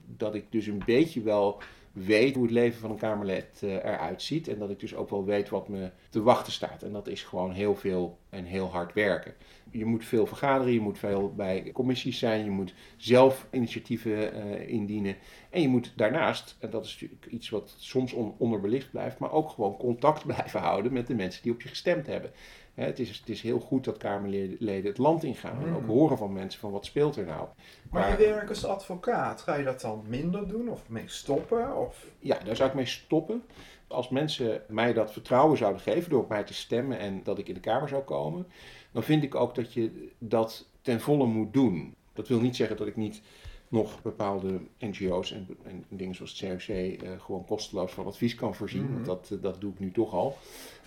[0.05, 1.61] Dat ik dus een beetje wel
[1.95, 4.47] weet hoe het leven van een Kamerlid eh, eruit ziet.
[4.47, 6.83] En dat ik dus ook wel weet wat me te wachten staat.
[6.83, 9.33] En dat is gewoon heel veel en heel hard werken.
[9.77, 14.69] Je moet veel vergaderen, je moet veel bij commissies zijn, je moet zelf initiatieven eh,
[14.69, 15.15] indienen.
[15.49, 19.31] En je moet daarnaast, en dat is natuurlijk iets wat soms on- onderbelicht blijft, maar
[19.31, 22.31] ook gewoon contact blijven houden met de mensen die op je gestemd hebben.
[22.73, 25.87] Hè, het, is, het is heel goed dat Kamerleden het land ingaan en ook Mm.
[25.87, 27.47] horen van mensen van wat speelt er nou.
[27.91, 31.77] Maar je werk als advocaat, ga je dat dan minder doen of mee stoppen?
[31.77, 32.05] Of...
[32.19, 33.43] Ja, daar zou ik mee stoppen.
[33.87, 37.47] Als mensen mij dat vertrouwen zouden geven door op mij te stemmen en dat ik
[37.47, 38.47] in de Kamer zou komen,
[38.95, 41.95] dan vind ik ook dat je dat ten volle moet doen.
[42.13, 43.21] Dat wil niet zeggen dat ik niet
[43.67, 48.55] nog bepaalde NGO's en, en dingen zoals het COC eh, gewoon kosteloos van advies kan
[48.55, 48.83] voorzien.
[48.83, 48.93] Mhm.
[48.93, 50.37] Want dat, eh, dat doe ik nu toch al.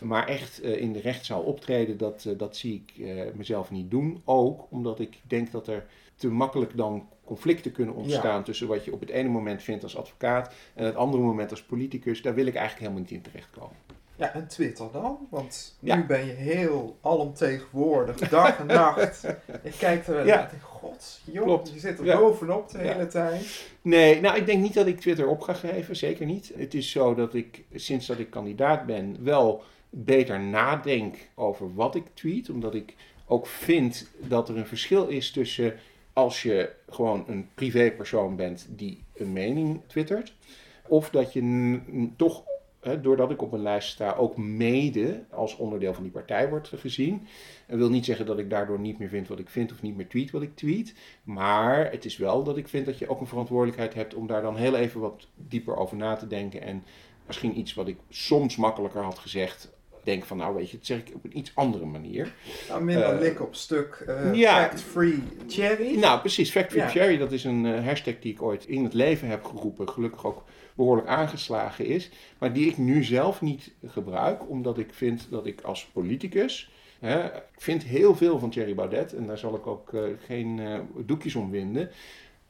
[0.00, 4.22] Maar echt eh, in de rechtszaal optreden, dat, dat zie ik mezelf niet doen.
[4.24, 8.92] Ook omdat ik denk dat er te makkelijk dan conflicten kunnen ontstaan tussen wat je
[8.92, 12.22] op het ene moment vindt als advocaat en het andere moment als politicus.
[12.22, 13.76] Daar wil ik eigenlijk helemaal niet in terechtkomen.
[14.18, 15.26] Ja, en Twitter dan?
[15.30, 15.96] Want Ja.
[15.96, 19.22] nu ben je heel alomtegenwoordig, dag en nacht.
[19.64, 20.40] Je kijkt er Ja.
[20.42, 21.70] en denkt, god, joh, Klopt.
[21.72, 22.16] je zit er Ja.
[22.18, 22.92] bovenop de Ja.
[22.92, 23.66] hele tijd.
[23.82, 26.52] Nee, nou ik denk niet dat ik Twitter op ga geven, zeker niet.
[26.56, 31.94] Het is zo dat ik sinds dat ik kandidaat ben wel beter nadenk over wat
[31.94, 32.50] ik tweet.
[32.50, 32.94] Omdat ik
[33.26, 35.74] ook vind dat er een verschil is tussen
[36.12, 40.34] als je gewoon een privépersoon bent die een mening twittert.
[40.86, 41.78] Of dat je
[42.16, 42.42] toch,
[43.00, 47.26] doordat ik op een lijst sta, ook mede als onderdeel van die partij wordt gezien.
[47.66, 49.96] Dat wil niet zeggen dat ik daardoor niet meer vind wat ik vind of niet
[49.96, 50.94] meer tweet wat ik tweet.
[51.22, 54.42] Maar het is wel dat ik vind dat je ook een verantwoordelijkheid hebt om daar
[54.42, 56.62] dan heel even wat dieper over na te denken.
[56.62, 56.84] En
[57.26, 60.98] misschien iets wat ik soms makkelijker had gezegd, denk van nou weet je, dat zeg
[60.98, 62.34] ik op een iets andere manier.
[62.68, 64.62] Nou, minder Eh, lik op stuk, eh, ja.
[64.62, 65.98] fact-free cherry.
[65.98, 66.50] Nou, precies.
[66.50, 66.88] Fact Free Ja.
[66.88, 69.88] Cherry, dat is een eh, hashtag die ik ooit in het leven heb geroepen.
[69.88, 70.44] Gelukkig ook
[70.78, 72.10] behoorlijk aangeslagen is.
[72.38, 76.70] Maar die ik nu zelf niet gebruik, omdat ik vind dat ik als politicus.
[76.98, 80.58] Hè, ik vind heel veel van Thierry Baudet en daar zal ik ook eh, geen
[80.58, 81.90] eh, doekjes om winden.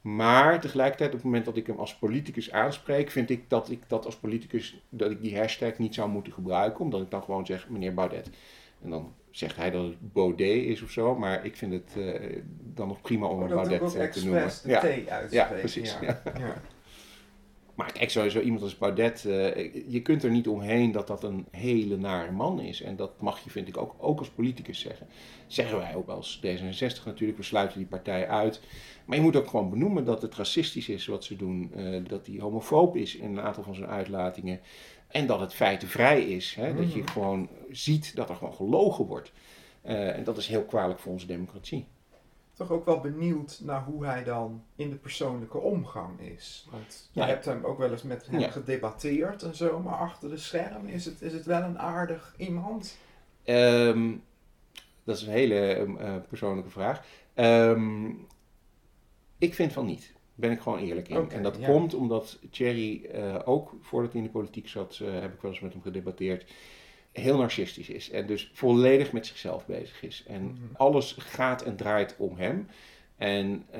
[0.01, 3.79] Maar tegelijkertijd, op het moment dat ik hem als politicus aanspreek, vind ik dat ik
[3.87, 6.79] dat als politicus, dat ik die hashtag niet zou moeten gebruiken.
[6.79, 8.29] Omdat ik dan gewoon zeg, meneer Baudet.
[8.83, 12.41] En dan zegt hij dat het Baudet is of zo, maar ik vind het eh,
[12.73, 14.43] dan nog prima om Oh, hem dat doe ik Baudet ook te noemen.
[14.43, 14.79] expres de Ja.
[15.05, 15.29] T uitspreken.
[15.55, 16.21] Ja, precies, Ja.
[16.37, 16.61] Ja.
[17.79, 21.45] Maar kijk, sowieso iemand als Baudet, eh, je kunt er niet omheen dat dat een
[21.51, 22.81] hele nare man is.
[22.81, 25.07] En dat mag je, vind ik, ook, ook als politicus zeggen.
[25.47, 28.61] Zeggen wij ook als D66 natuurlijk, we sluiten die partij uit.
[29.05, 31.71] Maar je moet ook gewoon benoemen dat het racistisch is wat ze doen.
[31.73, 34.59] eh, dat hij homofoob is in een aantal van zijn uitlatingen.
[35.07, 36.55] En dat het feitenvrij is.
[36.55, 36.75] Hè?
[36.75, 39.31] Dat je gewoon ziet dat er gewoon gelogen wordt.
[39.81, 41.87] Eh, en dat is heel kwalijk voor onze democratie.
[42.59, 46.67] Toch ook wel benieuwd naar hoe hij dan in de persoonlijke omgang is.
[46.71, 47.27] Want je Ja.
[47.27, 48.49] hebt hem ook wel eens met hem Ja.
[48.49, 52.97] gedebatteerd en zo, maar achter de schermen is het, is het wel een aardig iemand.
[53.43, 54.11] Ehm,
[55.03, 57.03] dat is een hele ehm, eh, persoonlijke vraag.
[57.33, 58.05] Ehm,
[59.37, 60.13] ik vind van niet.
[60.35, 61.29] Ben ik gewoon eerlijk in.
[61.31, 61.67] En dat ja.
[61.67, 65.51] komt omdat Thierry eh, ook, voordat hij in de politiek zat, eh, heb ik wel
[65.51, 66.51] eens met hem gedebatteerd,
[67.11, 68.09] heel narcistisch is.
[68.11, 70.23] En dus volledig met zichzelf bezig is.
[70.27, 70.55] En Mhm.
[70.73, 72.67] alles gaat en draait om hem.
[73.17, 73.79] En eh,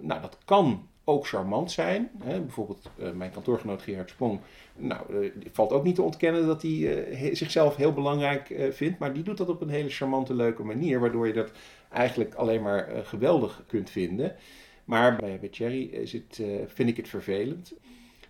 [0.00, 2.10] nou, dat kan ook charmant zijn.
[2.18, 2.40] Hè?
[2.40, 4.40] Bijvoorbeeld eh, mijn kantoorgenoot Gerard Sprong.
[4.76, 6.70] Nou, eh, valt ook niet te ontkennen dat hij
[7.10, 8.98] he- zichzelf heel belangrijk vindt.
[8.98, 11.00] Maar die doet dat op een hele charmante, leuke manier.
[11.00, 11.50] Waardoor je dat
[11.92, 14.36] eigenlijk alleen maar geweldig kunt vinden.
[14.84, 17.72] Maar bij, bij Thierry is het, vind ik het vervelend.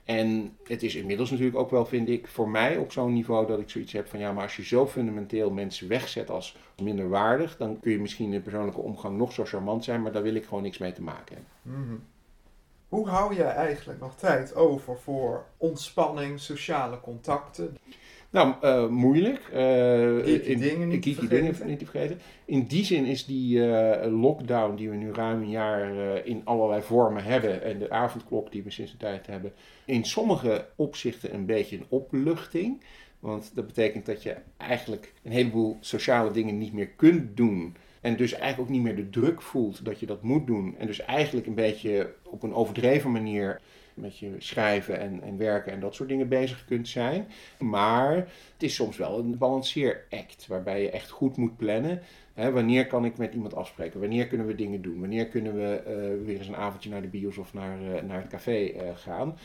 [0.09, 3.59] En het is inmiddels natuurlijk ook wel, vind ik, voor mij op zo'n niveau dat
[3.59, 7.81] ik zoiets heb van ja, maar als je zo fundamenteel mensen wegzet als minderwaardig, dan
[7.81, 10.45] kun je misschien in de persoonlijke omgang nog zo charmant zijn, maar daar wil ik
[10.45, 11.83] gewoon niks mee te maken hebben.
[11.83, 11.97] Mhm.
[12.89, 17.77] Hoe hou je eigenlijk nog tijd over voor ontspanning, sociale contacten?
[18.31, 19.39] Nou, eh, moeilijk.
[19.53, 19.61] Eh,
[20.25, 21.29] Geeky dingen niet te geeky vergeten.
[21.29, 22.21] dingen niet te vergeten.
[22.45, 26.83] In die zin is die eh, lockdown die we nu ruim een jaar in allerlei
[26.83, 29.53] vormen hebben en de avondklok die we sinds een tijd hebben,
[29.85, 32.83] in sommige opzichten een beetje een opluchting.
[33.21, 37.77] Want dat betekent dat je eigenlijk een heleboel sociale dingen niet meer kunt doen.
[38.01, 40.75] En dus eigenlijk ook niet meer de druk voelt dat je dat moet doen.
[40.79, 43.61] En dus eigenlijk een beetje op een overdreven manier
[44.01, 47.27] met je schrijven en, en werken en dat soort dingen bezig kunt zijn.
[47.59, 52.03] Maar het is soms wel een balanceeract waarbij je echt goed moet plannen.
[52.35, 54.01] Hè, wanneer kan ik met iemand afspreken?
[54.01, 55.01] Wanneer kunnen we dingen doen?
[55.01, 58.21] Wanneer kunnen we eh, weer eens een avondje naar de bios of naar, eh, naar
[58.21, 59.39] het café eh, gaan?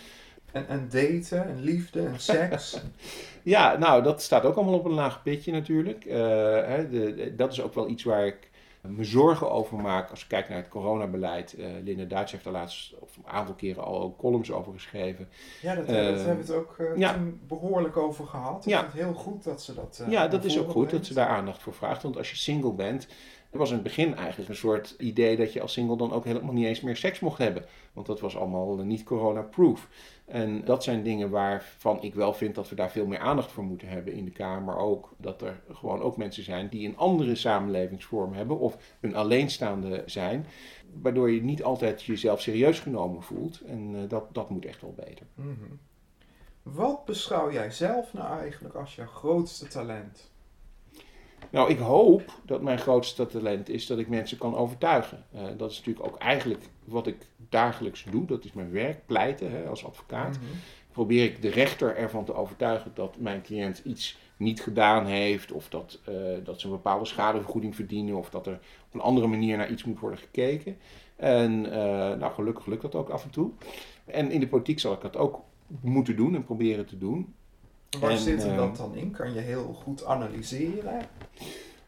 [0.51, 2.81] En, en daten, en liefde, en seks.
[3.43, 6.03] Ja, nou, dat staat ook allemaal op een laag pitje natuurlijk.
[6.03, 8.49] Hè, de, de- dat is ook wel iets waar ik
[8.88, 11.53] me zorgen over maak als ik kijk naar het coronabeleid.
[11.53, 15.29] Eh Linda Duits heeft daar laatst of een aantal keren al ook columns over geschreven.
[15.61, 17.19] Ja, dat, Eh, hebben we het ook eh, ja.
[17.47, 18.65] behoorlijk over gehad.
[18.65, 18.79] Ik Ja.
[18.79, 21.27] vind het heel goed dat ze dat ja, dat is ook goed dat ze daar
[21.27, 22.03] aandacht voor vraagt.
[22.03, 23.07] Want als je single bent,
[23.53, 26.25] er was in het begin eigenlijk een soort idee dat je als single dan ook
[26.25, 27.65] helemaal niet eens meer seks mocht hebben.
[27.93, 29.87] Want dat was allemaal niet corona-proof.
[30.25, 33.63] En dat zijn dingen waarvan ik wel vind dat we daar veel meer aandacht voor
[33.63, 35.13] moeten hebben in de Kamer ook.
[35.17, 40.45] Dat er gewoon ook mensen zijn die een andere samenlevingsvorm hebben of een alleenstaande zijn.
[41.01, 43.61] Waardoor je niet altijd jezelf serieus genomen voelt.
[43.61, 45.25] En eh, dat, dat moet echt wel beter.
[45.35, 45.49] Mhm.
[46.63, 50.31] Wat beschouw jij zelf nou eigenlijk als jouw grootste talent?
[51.49, 55.25] Nou, ik hoop dat mijn grootste talent is dat ik mensen kan overtuigen.
[55.31, 58.25] Eh, dat is natuurlijk ook eigenlijk wat ik dagelijks doe.
[58.25, 60.39] Dat is mijn werk, pleiten hè, als advocaat.
[60.91, 65.51] Probeer ik de rechter ervan te overtuigen dat mijn cliënt iets niet gedaan heeft.
[65.51, 66.13] Of dat, eh,
[66.43, 68.15] dat ze een bepaalde schadevergoeding verdienen.
[68.15, 70.77] Of dat er op een andere manier naar iets moet worden gekeken.
[71.15, 73.51] En eh, nou, gelukkig lukt dat ook af en toe.
[74.05, 75.39] En in de politiek zal ik dat ook
[75.81, 77.33] moeten doen en proberen te doen.
[77.99, 79.11] Waar En, zit hem eh, dat dan in?
[79.11, 81.01] Kan je heel goed analyseren?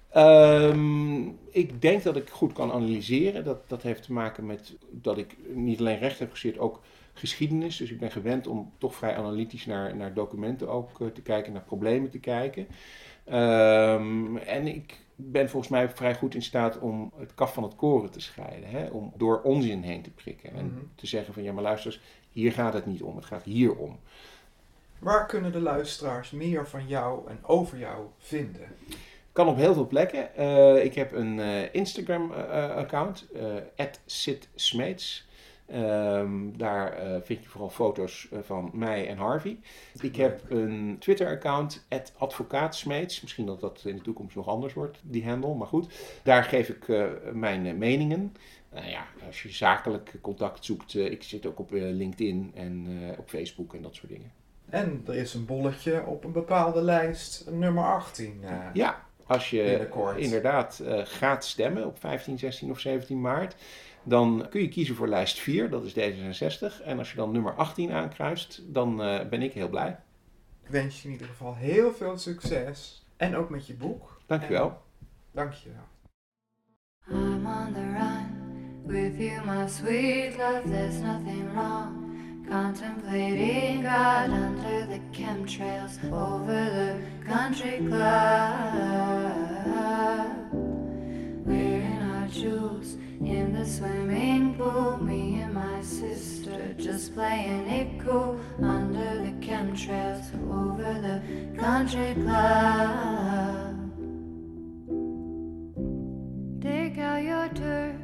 [0.10, 3.44] Ehm, ik denk dat ik goed kan analyseren.
[3.44, 6.82] Dat, dat heeft te maken met dat ik niet alleen recht heb gestudeerd, ook
[7.14, 7.78] geschiedenis.
[7.78, 11.54] Dus ik ben gewend om toch vrij analytisch naar, naar documenten ook eh, te kijken,
[11.54, 12.68] naar problemen te kijken.
[13.26, 17.76] Ehm, en ik ben volgens mij vrij goed in staat om het kaf van het
[17.76, 18.70] koren te scheiden.
[18.70, 18.88] Hè?
[18.88, 20.54] Om door onzin heen te prikken.
[20.54, 20.76] En Mhm.
[20.96, 22.02] te zeggen van ja, maar luister eens,
[22.32, 23.16] hier gaat het niet om.
[23.16, 24.00] Het gaat hier om.
[25.06, 28.68] Waar kunnen de luisteraars meer van jou en over jou vinden?
[29.32, 30.36] Kan op heel veel plekken.
[30.36, 35.28] Eh, ik heb een eh, Instagram-account, uh, @sitsmeets.
[35.66, 39.60] Ehm, daar eh, vind je vooral foto's eh, van mij en Harvey.
[40.02, 41.88] Ik heb een Twitter-account,
[42.18, 43.22] advocaatsmeets.
[43.22, 45.94] Misschien dat dat in de toekomst nog anders wordt, die handle, maar goed.
[46.24, 48.34] Daar geef ik eh, mijn eh, meningen.
[48.74, 52.86] Nou ja, als je zakelijk contact zoekt, eh, ik zit ook op eh, LinkedIn en
[52.88, 54.32] eh, op Facebook en dat soort dingen.
[54.76, 58.40] En er is een bolletje op een bepaalde lijst, nummer 18.
[58.44, 58.58] eh.
[58.74, 60.18] Ja, als je Binnenkort.
[60.18, 63.56] inderdaad eh, gaat stemmen op 15, 16 of 17 maart,
[64.04, 66.84] dan kun je kiezen voor lijst 4, dat is D66.
[66.84, 69.98] En als je dan nummer 18 aankruist, dan eh, ben ik heel blij.
[70.64, 73.06] Ik wens je in ieder geval heel veel succes.
[73.18, 74.22] En ook met je boek.
[74.26, 74.68] Dankjewel.
[74.68, 74.78] En-
[75.32, 75.84] Dankjewel.
[77.10, 80.62] I'm on the run with you, my sweet love.
[80.70, 82.05] There's nothing wrong.
[82.50, 89.26] Contemplating God under the chemtrails over the country club.
[91.46, 94.98] Wearing our jewels in the swimming pool.
[94.98, 101.22] Me and my sister just playing it cool under the chemtrails over the
[101.60, 103.76] country club.
[106.62, 107.95] Take out your turquoise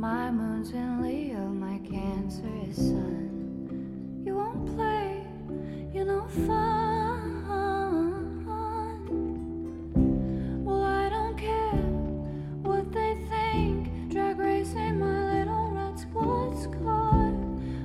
[0.00, 4.22] My moon's in Leo, my Cancer is Sun.
[4.24, 5.26] You won't play,
[5.92, 7.44] you know fun.
[10.64, 11.84] Well, I don't care
[12.62, 14.08] what they think.
[14.10, 17.26] Drag racing my little red sports car.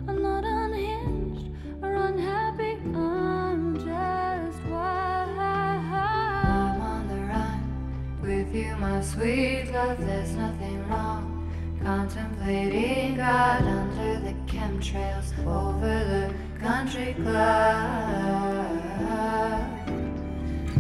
[0.08, 1.52] I'm not unhinged
[1.82, 2.78] or unhappy.
[2.96, 5.38] I'm just wild.
[5.38, 9.98] I'm on the run with you, my sweet love.
[10.00, 10.55] There's nothing.
[11.86, 18.82] Contemplating God under the chemtrails over the country club.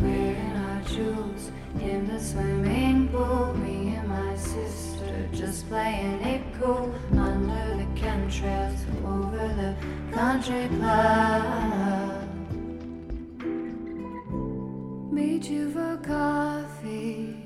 [0.01, 3.53] Wearing our jewels in the swimming pool.
[3.53, 9.75] Me and my sister just playing it cool under the chemtrails over the
[10.11, 12.27] country club.
[15.11, 17.37] Meet you for coffee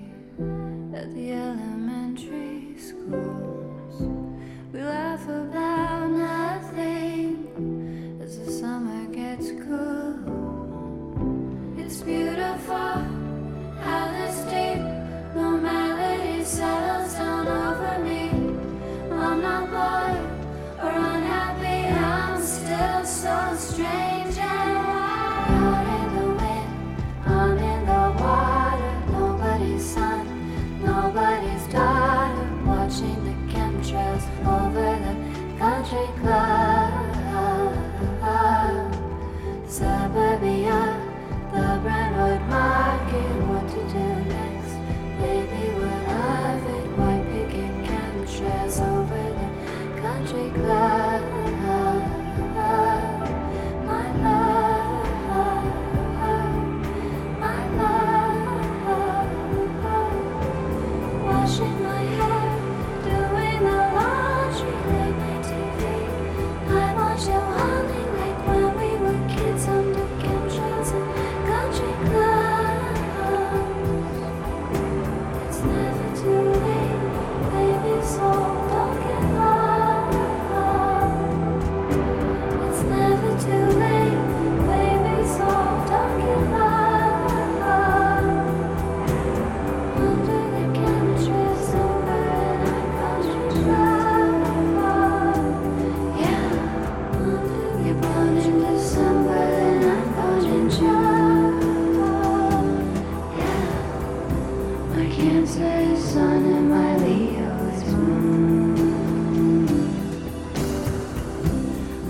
[0.94, 1.79] at the elementary
[2.80, 4.02] schools.
[4.72, 5.28] We laugh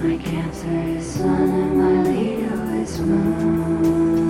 [0.01, 4.28] My cancer is sun and my Leo is moon.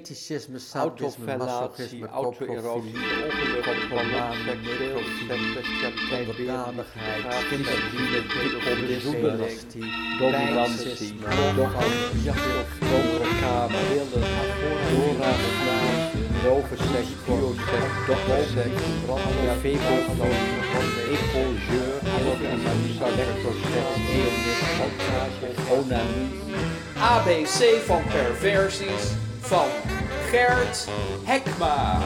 [0.00, 2.94] Fetischisme, sadisme, masochisme, auto-erosie,
[3.92, 4.64] onderdanigheid,
[5.80, 6.32] seksueel,
[8.88, 9.84] dysonantie,
[10.18, 11.14] dominantie,
[13.90, 14.24] willen,
[14.90, 18.82] doorraadslagen, lovenseks, bioseks, dochterseks,
[19.60, 20.40] febelfloos,
[21.16, 21.98] epongeur,
[23.10, 26.28] electroseks, eonist, montage, onanie,
[27.00, 29.68] ABC van perversies van
[30.30, 30.88] Gert
[31.24, 32.02] Hekma.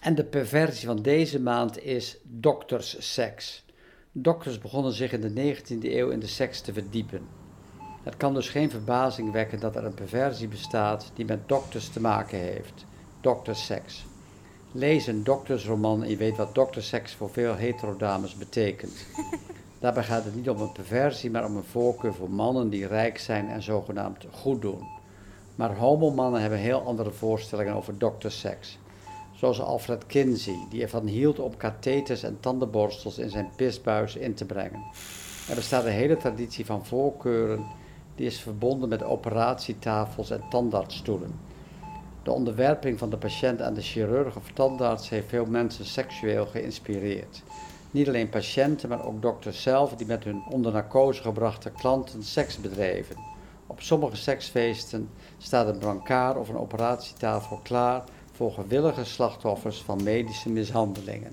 [0.00, 3.64] En de perversie van deze maand is doktersseks.
[4.12, 7.26] Dokters begonnen zich in de 19e eeuw in de seks te verdiepen.
[8.02, 12.00] Het kan dus geen verbazing wekken dat er een perversie bestaat die met dokters te
[12.00, 12.84] maken heeft.
[13.20, 14.04] Doktersseks.
[14.72, 19.06] Lees een doktersroman en je weet wat dokterseks voor veel heterodames betekent.
[19.84, 23.18] Daarbij gaat het niet om een perversie, maar om een voorkeur voor mannen die rijk
[23.18, 24.88] zijn en zogenaamd goed doen.
[25.54, 28.78] Maar homomannen hebben heel andere voorstellingen over dokterseks.
[29.32, 34.44] Zoals Alfred Kinsey, die ervan hield om katheters en tandenborstels in zijn pisbuis in te
[34.44, 34.82] brengen.
[35.48, 37.64] Er bestaat een hele traditie van voorkeuren,
[38.14, 41.40] die is verbonden met operatietafels en tandartsstoelen.
[42.22, 47.42] De onderwerping van de patiënt aan de chirurg of tandarts heeft veel mensen seksueel geïnspireerd.
[47.94, 52.60] Niet alleen patiënten, maar ook dokters zelf die met hun onder narcose gebrachte klanten seks
[52.60, 53.16] bedreven.
[53.66, 60.50] Op sommige seksfeesten staat een brancard of een operatietafel klaar voor gewillige slachtoffers van medische
[60.50, 61.32] mishandelingen.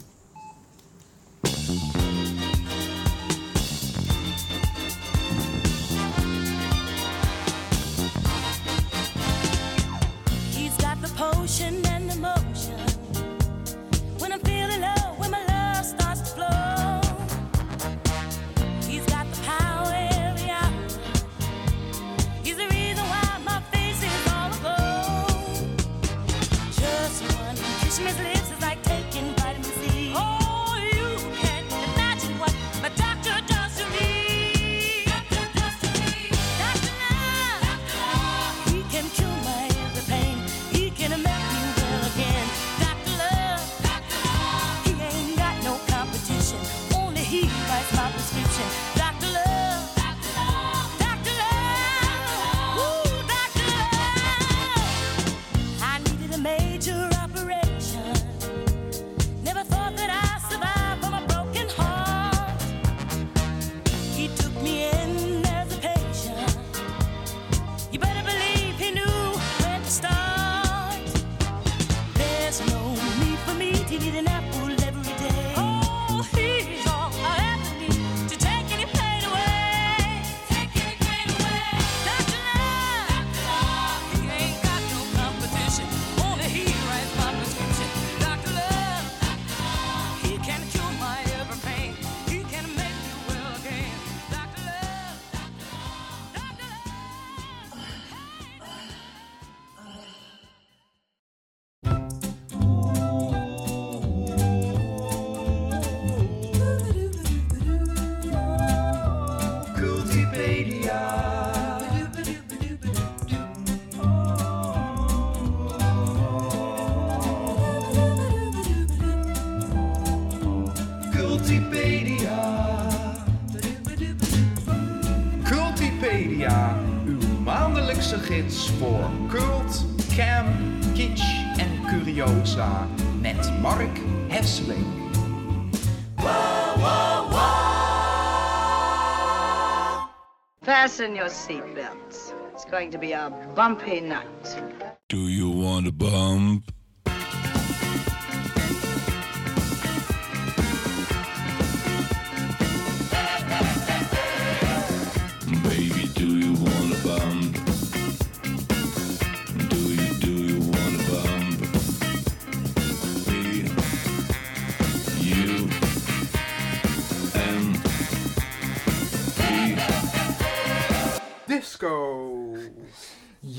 [140.82, 142.34] Fasten your seatbelts.
[142.54, 144.62] It's going to be a bumpy night.
[145.10, 146.72] Do you want a bump?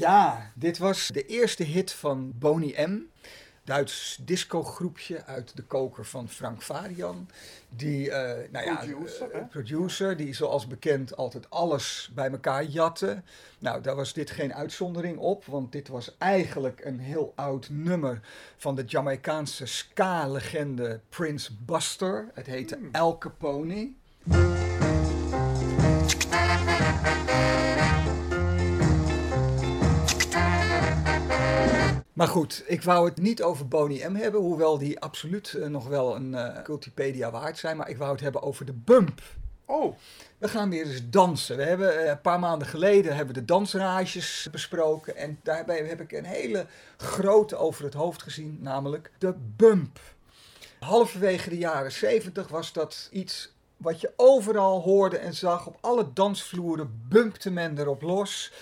[0.03, 3.00] Ja, dit was de eerste hit van Boney M.
[3.64, 7.28] Duits discogroepje uit de koker van Frank Varian.
[7.68, 13.22] Die, eh, nou ja, Producer, eh, producer, die zoals bekend altijd alles bij elkaar jatte.
[13.59, 18.20] Nou, daar was dit geen uitzondering op, want dit was eigenlijk een heel oud nummer
[18.57, 22.30] van de Jamaicaanse ska-legende Prince Buster.
[22.34, 22.88] Het heette Hmm.
[22.92, 23.92] El Capone.
[32.23, 35.89] Maar goed, ik wou het niet over Boney M hebben, hoewel die absoluut eh, nog
[35.89, 37.77] wel een eh Cultipedia waard zijn.
[37.77, 39.23] Maar ik wou het hebben over de bump.
[39.64, 39.97] Oh,
[40.39, 41.57] We gaan weer eens dansen.
[41.57, 45.16] We hebben eh, een paar maanden geleden hebben we de dansrages besproken.
[45.16, 46.66] En daarbij heb ik een hele
[46.97, 49.99] grote over het hoofd gezien, namelijk de bump.
[50.79, 55.66] Halverwege de jaren 70 was dat iets wat je overal hoorde en zag.
[55.66, 58.53] Op alle dansvloeren bumpte men erop los.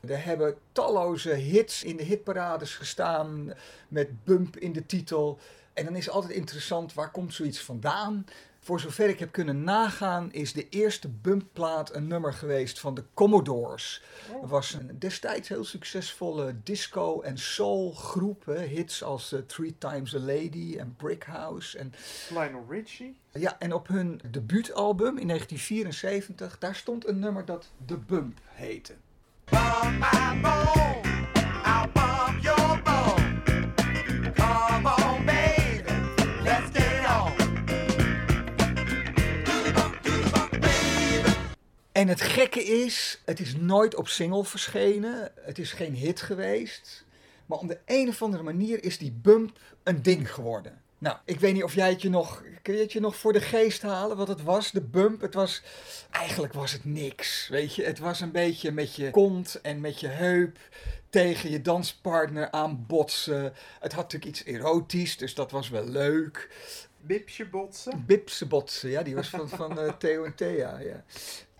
[0.00, 3.52] Er hebben talloze hits in de hitparades gestaan
[3.88, 5.38] met bump in de titel.
[5.72, 8.26] En dan is altijd interessant, waar komt zoiets vandaan?
[8.62, 13.04] Voor zover ik heb kunnen nagaan, is de eerste bumpplaat een nummer geweest van de
[13.14, 14.02] Commodores.
[14.40, 18.44] Het was een destijds heel succesvolle disco- en soul-groep.
[18.44, 21.78] Hits als eh, Three Times a Lady en Brick House.
[21.78, 21.92] En,
[22.28, 23.16] Lionel Richie.
[23.32, 28.94] ja, en op hun debuutalbum in 1974, daar stond een nummer dat The Bump heette.
[42.00, 45.32] En het gekke is, het is nooit op single verschenen.
[45.40, 47.04] Het is geen hit geweest.
[47.46, 50.79] Maar om de een of andere manier is die bump een ding geworden.
[51.00, 52.42] Nou, ik weet niet of jij het je nog...
[52.62, 55.20] Kun je het je nog voor de geest halen wat het was, de bump?
[55.20, 55.62] Het was...
[56.10, 57.84] Eigenlijk was het niks, weet je.
[57.84, 60.58] Het was een beetje met je kont en met je heup
[61.10, 63.52] tegen je danspartner aanbotsen.
[63.80, 66.48] Het had natuurlijk iets erotisch, dus dat was wel leuk.
[67.00, 68.04] Bipsje botsen.
[68.06, 71.04] Bipse botsen, ja, die was van, van eh, Theo en Thea, ja.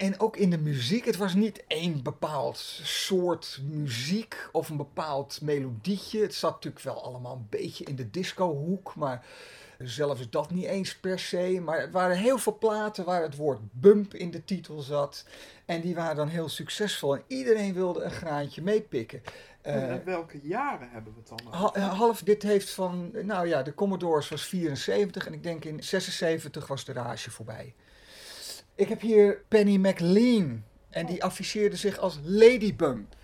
[0.00, 5.40] En ook in de muziek, het was niet één bepaald soort muziek of een bepaald
[5.42, 6.20] melodietje.
[6.20, 9.26] Het zat natuurlijk wel allemaal een beetje in de discohoek, maar
[9.78, 11.60] zelfs dat niet eens per se.
[11.64, 15.24] Maar er waren heel veel platen waar het woord bump in de titel zat.
[15.64, 19.22] En die waren dan heel succesvol en iedereen wilde een graantje meepikken.
[19.62, 21.54] Eh, en welke jaren hebben we het dan?
[21.54, 21.80] Over?
[21.80, 26.66] half dit heeft van, nou ja, de Commodores was 74 en ik denk in 76
[26.66, 27.74] was de rage voorbij.
[28.80, 33.14] Ik heb hier Penny McLean en die afficheerde zich als Lady Bump.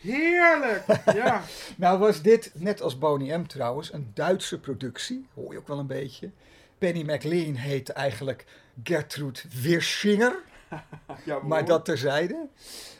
[0.00, 0.84] Heerlijk!
[1.14, 1.42] Ja.
[1.76, 5.78] Nou was dit, net als Boney M trouwens, een Duitse productie, hoor je ook wel
[5.78, 6.30] een beetje.
[6.78, 8.44] Penny McLean heette eigenlijk
[8.84, 10.34] Gertrude Wirschinger.
[11.24, 12.48] ja Maar dat terzijde.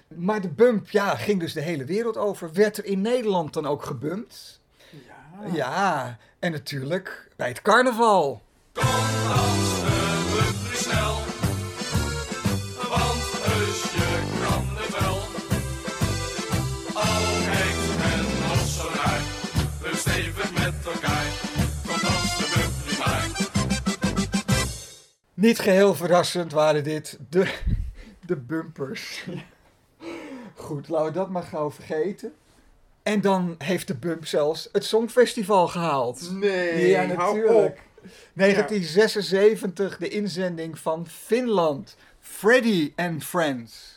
[0.09, 2.53] Maar de bump, ja, ging dus de hele wereld over.
[2.53, 4.61] Werd er in Nederland dan ook gebumpt?
[4.91, 5.53] Ja.
[5.53, 8.43] Ja, en natuurlijk bij het carnaval.
[8.73, 9.50] Kom
[25.41, 27.55] Niet geheel verrassend waren dit de,
[28.27, 29.25] de bumpers.
[30.55, 32.33] Goed, laten we dat maar gauw vergeten.
[33.03, 36.31] En dan heeft de bump zelfs het Songfestival gehaald.
[36.33, 37.55] Nee, ja, natuurlijk.
[37.55, 37.79] op.
[38.33, 41.97] 1976, de inzending van Finland.
[42.21, 43.90] Freddy and Friends.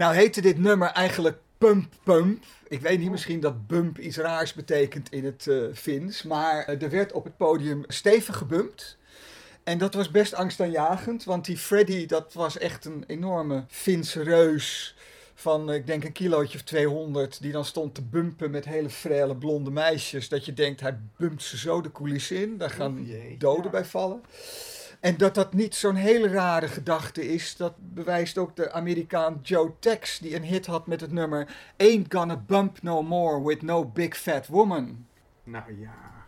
[0.00, 2.44] Nou heette dit nummer eigenlijk Pump Pump.
[2.68, 6.22] Ik weet niet, misschien dat bump iets raars betekent in het eh Fins.
[6.22, 8.98] Maar eh, er werd op het podium stevig gebumpt.
[9.64, 14.96] En dat was best angstaanjagend, want die Freddy, dat was echt een enorme Finse reus
[15.34, 18.90] van, eh, ik denk, een kilootje of 200, die dan stond te bumpen met hele
[18.90, 20.28] frele blonde meisjes.
[20.28, 23.64] Dat je denkt, hij bumpt ze zo de coulissen in, daar gaan Oh jee, doden
[23.64, 23.70] ja.
[23.70, 24.20] bij vallen.
[25.00, 29.72] En dat dat niet zo'n hele rare gedachte is, dat bewijst ook de Amerikaan Joe
[29.78, 33.84] Tex, die een hit had met het nummer Ain't Gonna Bump No More With No
[33.84, 35.06] Big Fat Woman.
[35.44, 36.18] Nou ja.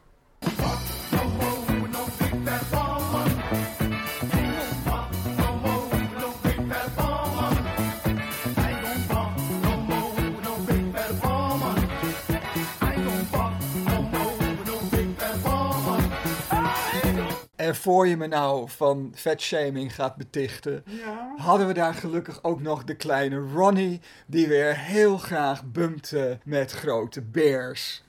[17.73, 21.35] En voor je me nou van vetshaming gaat betichten, Ja.
[21.37, 26.73] hadden we daar gelukkig ook nog de kleine Ronnie, die weer heel graag bumpte met
[26.73, 28.03] grote bears.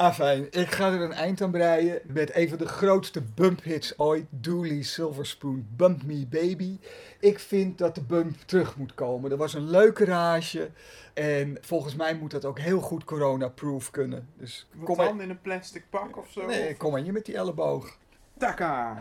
[0.00, 4.24] Afijn, ik ga er een eind aan breien met een van de grootste bumphits ooit.
[4.30, 6.78] Dooley Silverspoon, Bump Me Baby.
[7.18, 9.30] Ik vind dat de bump terug moet komen.
[9.30, 10.70] Er was een leuke rage.
[11.14, 14.28] En volgens mij moet dat ook heel goed corona-proof kunnen.
[14.38, 16.46] Dus Kom kom dan maar, in een plastic pak of zo?
[16.46, 17.96] nee, kom maar hier met die elleboog.
[18.38, 18.96] Taka!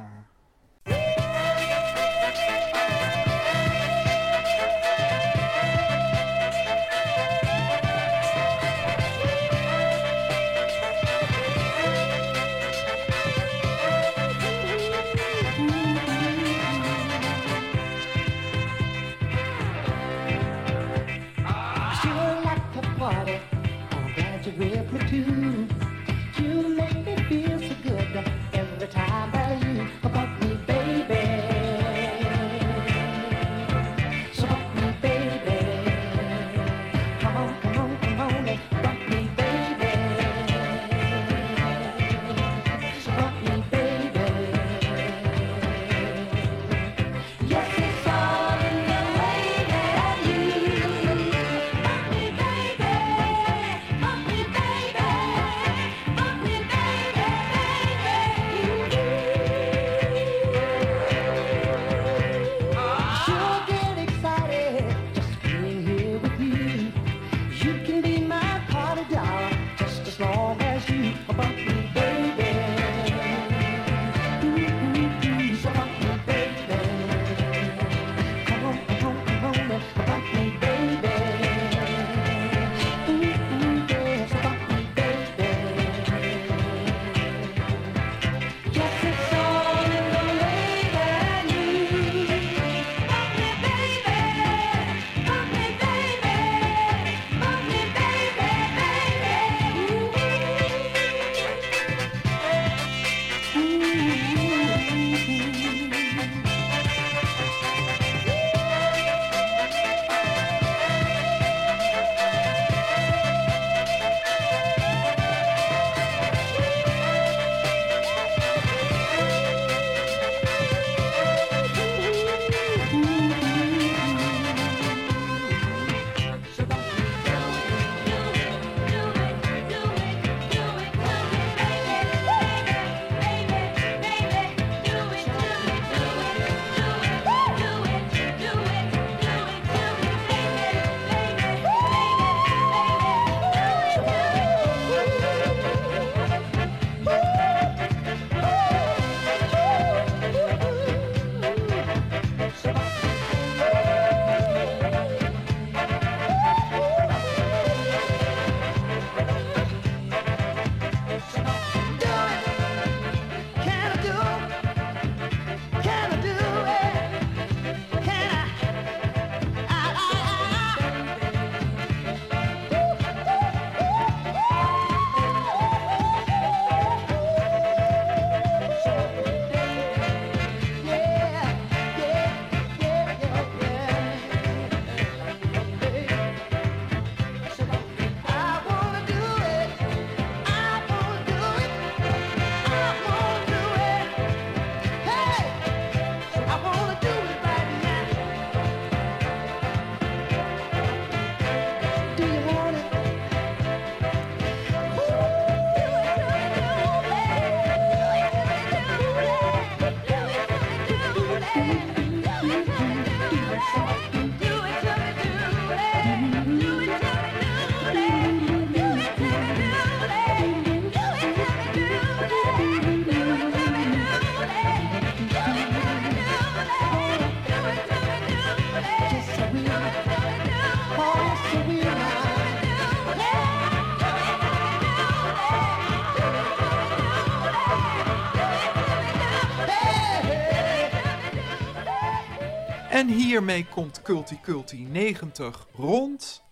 [243.40, 246.44] Hiermee komt Culti Culti 90 rond.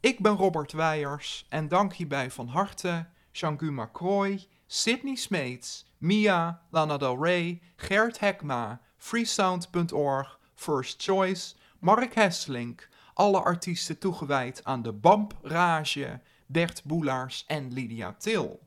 [0.00, 6.96] Ik ben Robert Weijers en dank hierbij van harte Jean-Guy Macroy, Sydney Smeets, Mia, Lana
[6.96, 15.38] Del Rey, Gert Hekma, freesound.org, First Choice, Mark Hesselink, alle artiesten toegewijd aan de Bamp
[15.42, 18.60] Rage, Bert Boelaars en Lydia Til.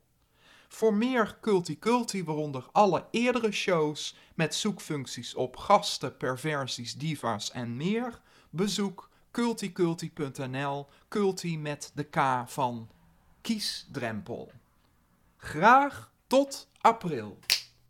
[0.68, 7.76] Voor meer Culti Culti, waaronder alle eerdere shows met zoekfuncties op gasten, perversies, diva's en
[7.76, 8.20] meer,
[8.50, 12.88] bezoek culticulti.nl, culti met de K van
[13.40, 14.52] kiesdrempel.
[15.36, 17.38] Graag tot april.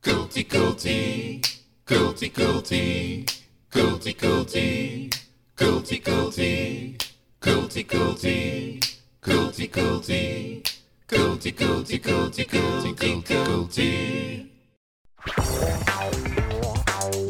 [0.01, 1.41] Culti culti,
[1.85, 3.25] culti culti,
[3.69, 5.09] culti culti,
[5.55, 6.97] culti culti,
[7.39, 8.79] culti culti,
[9.21, 10.63] culti culti,
[11.07, 14.54] culti culti, culti culti, culti.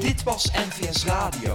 [0.01, 1.55] Dit was NVS Radio.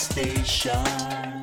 [0.00, 1.41] Station.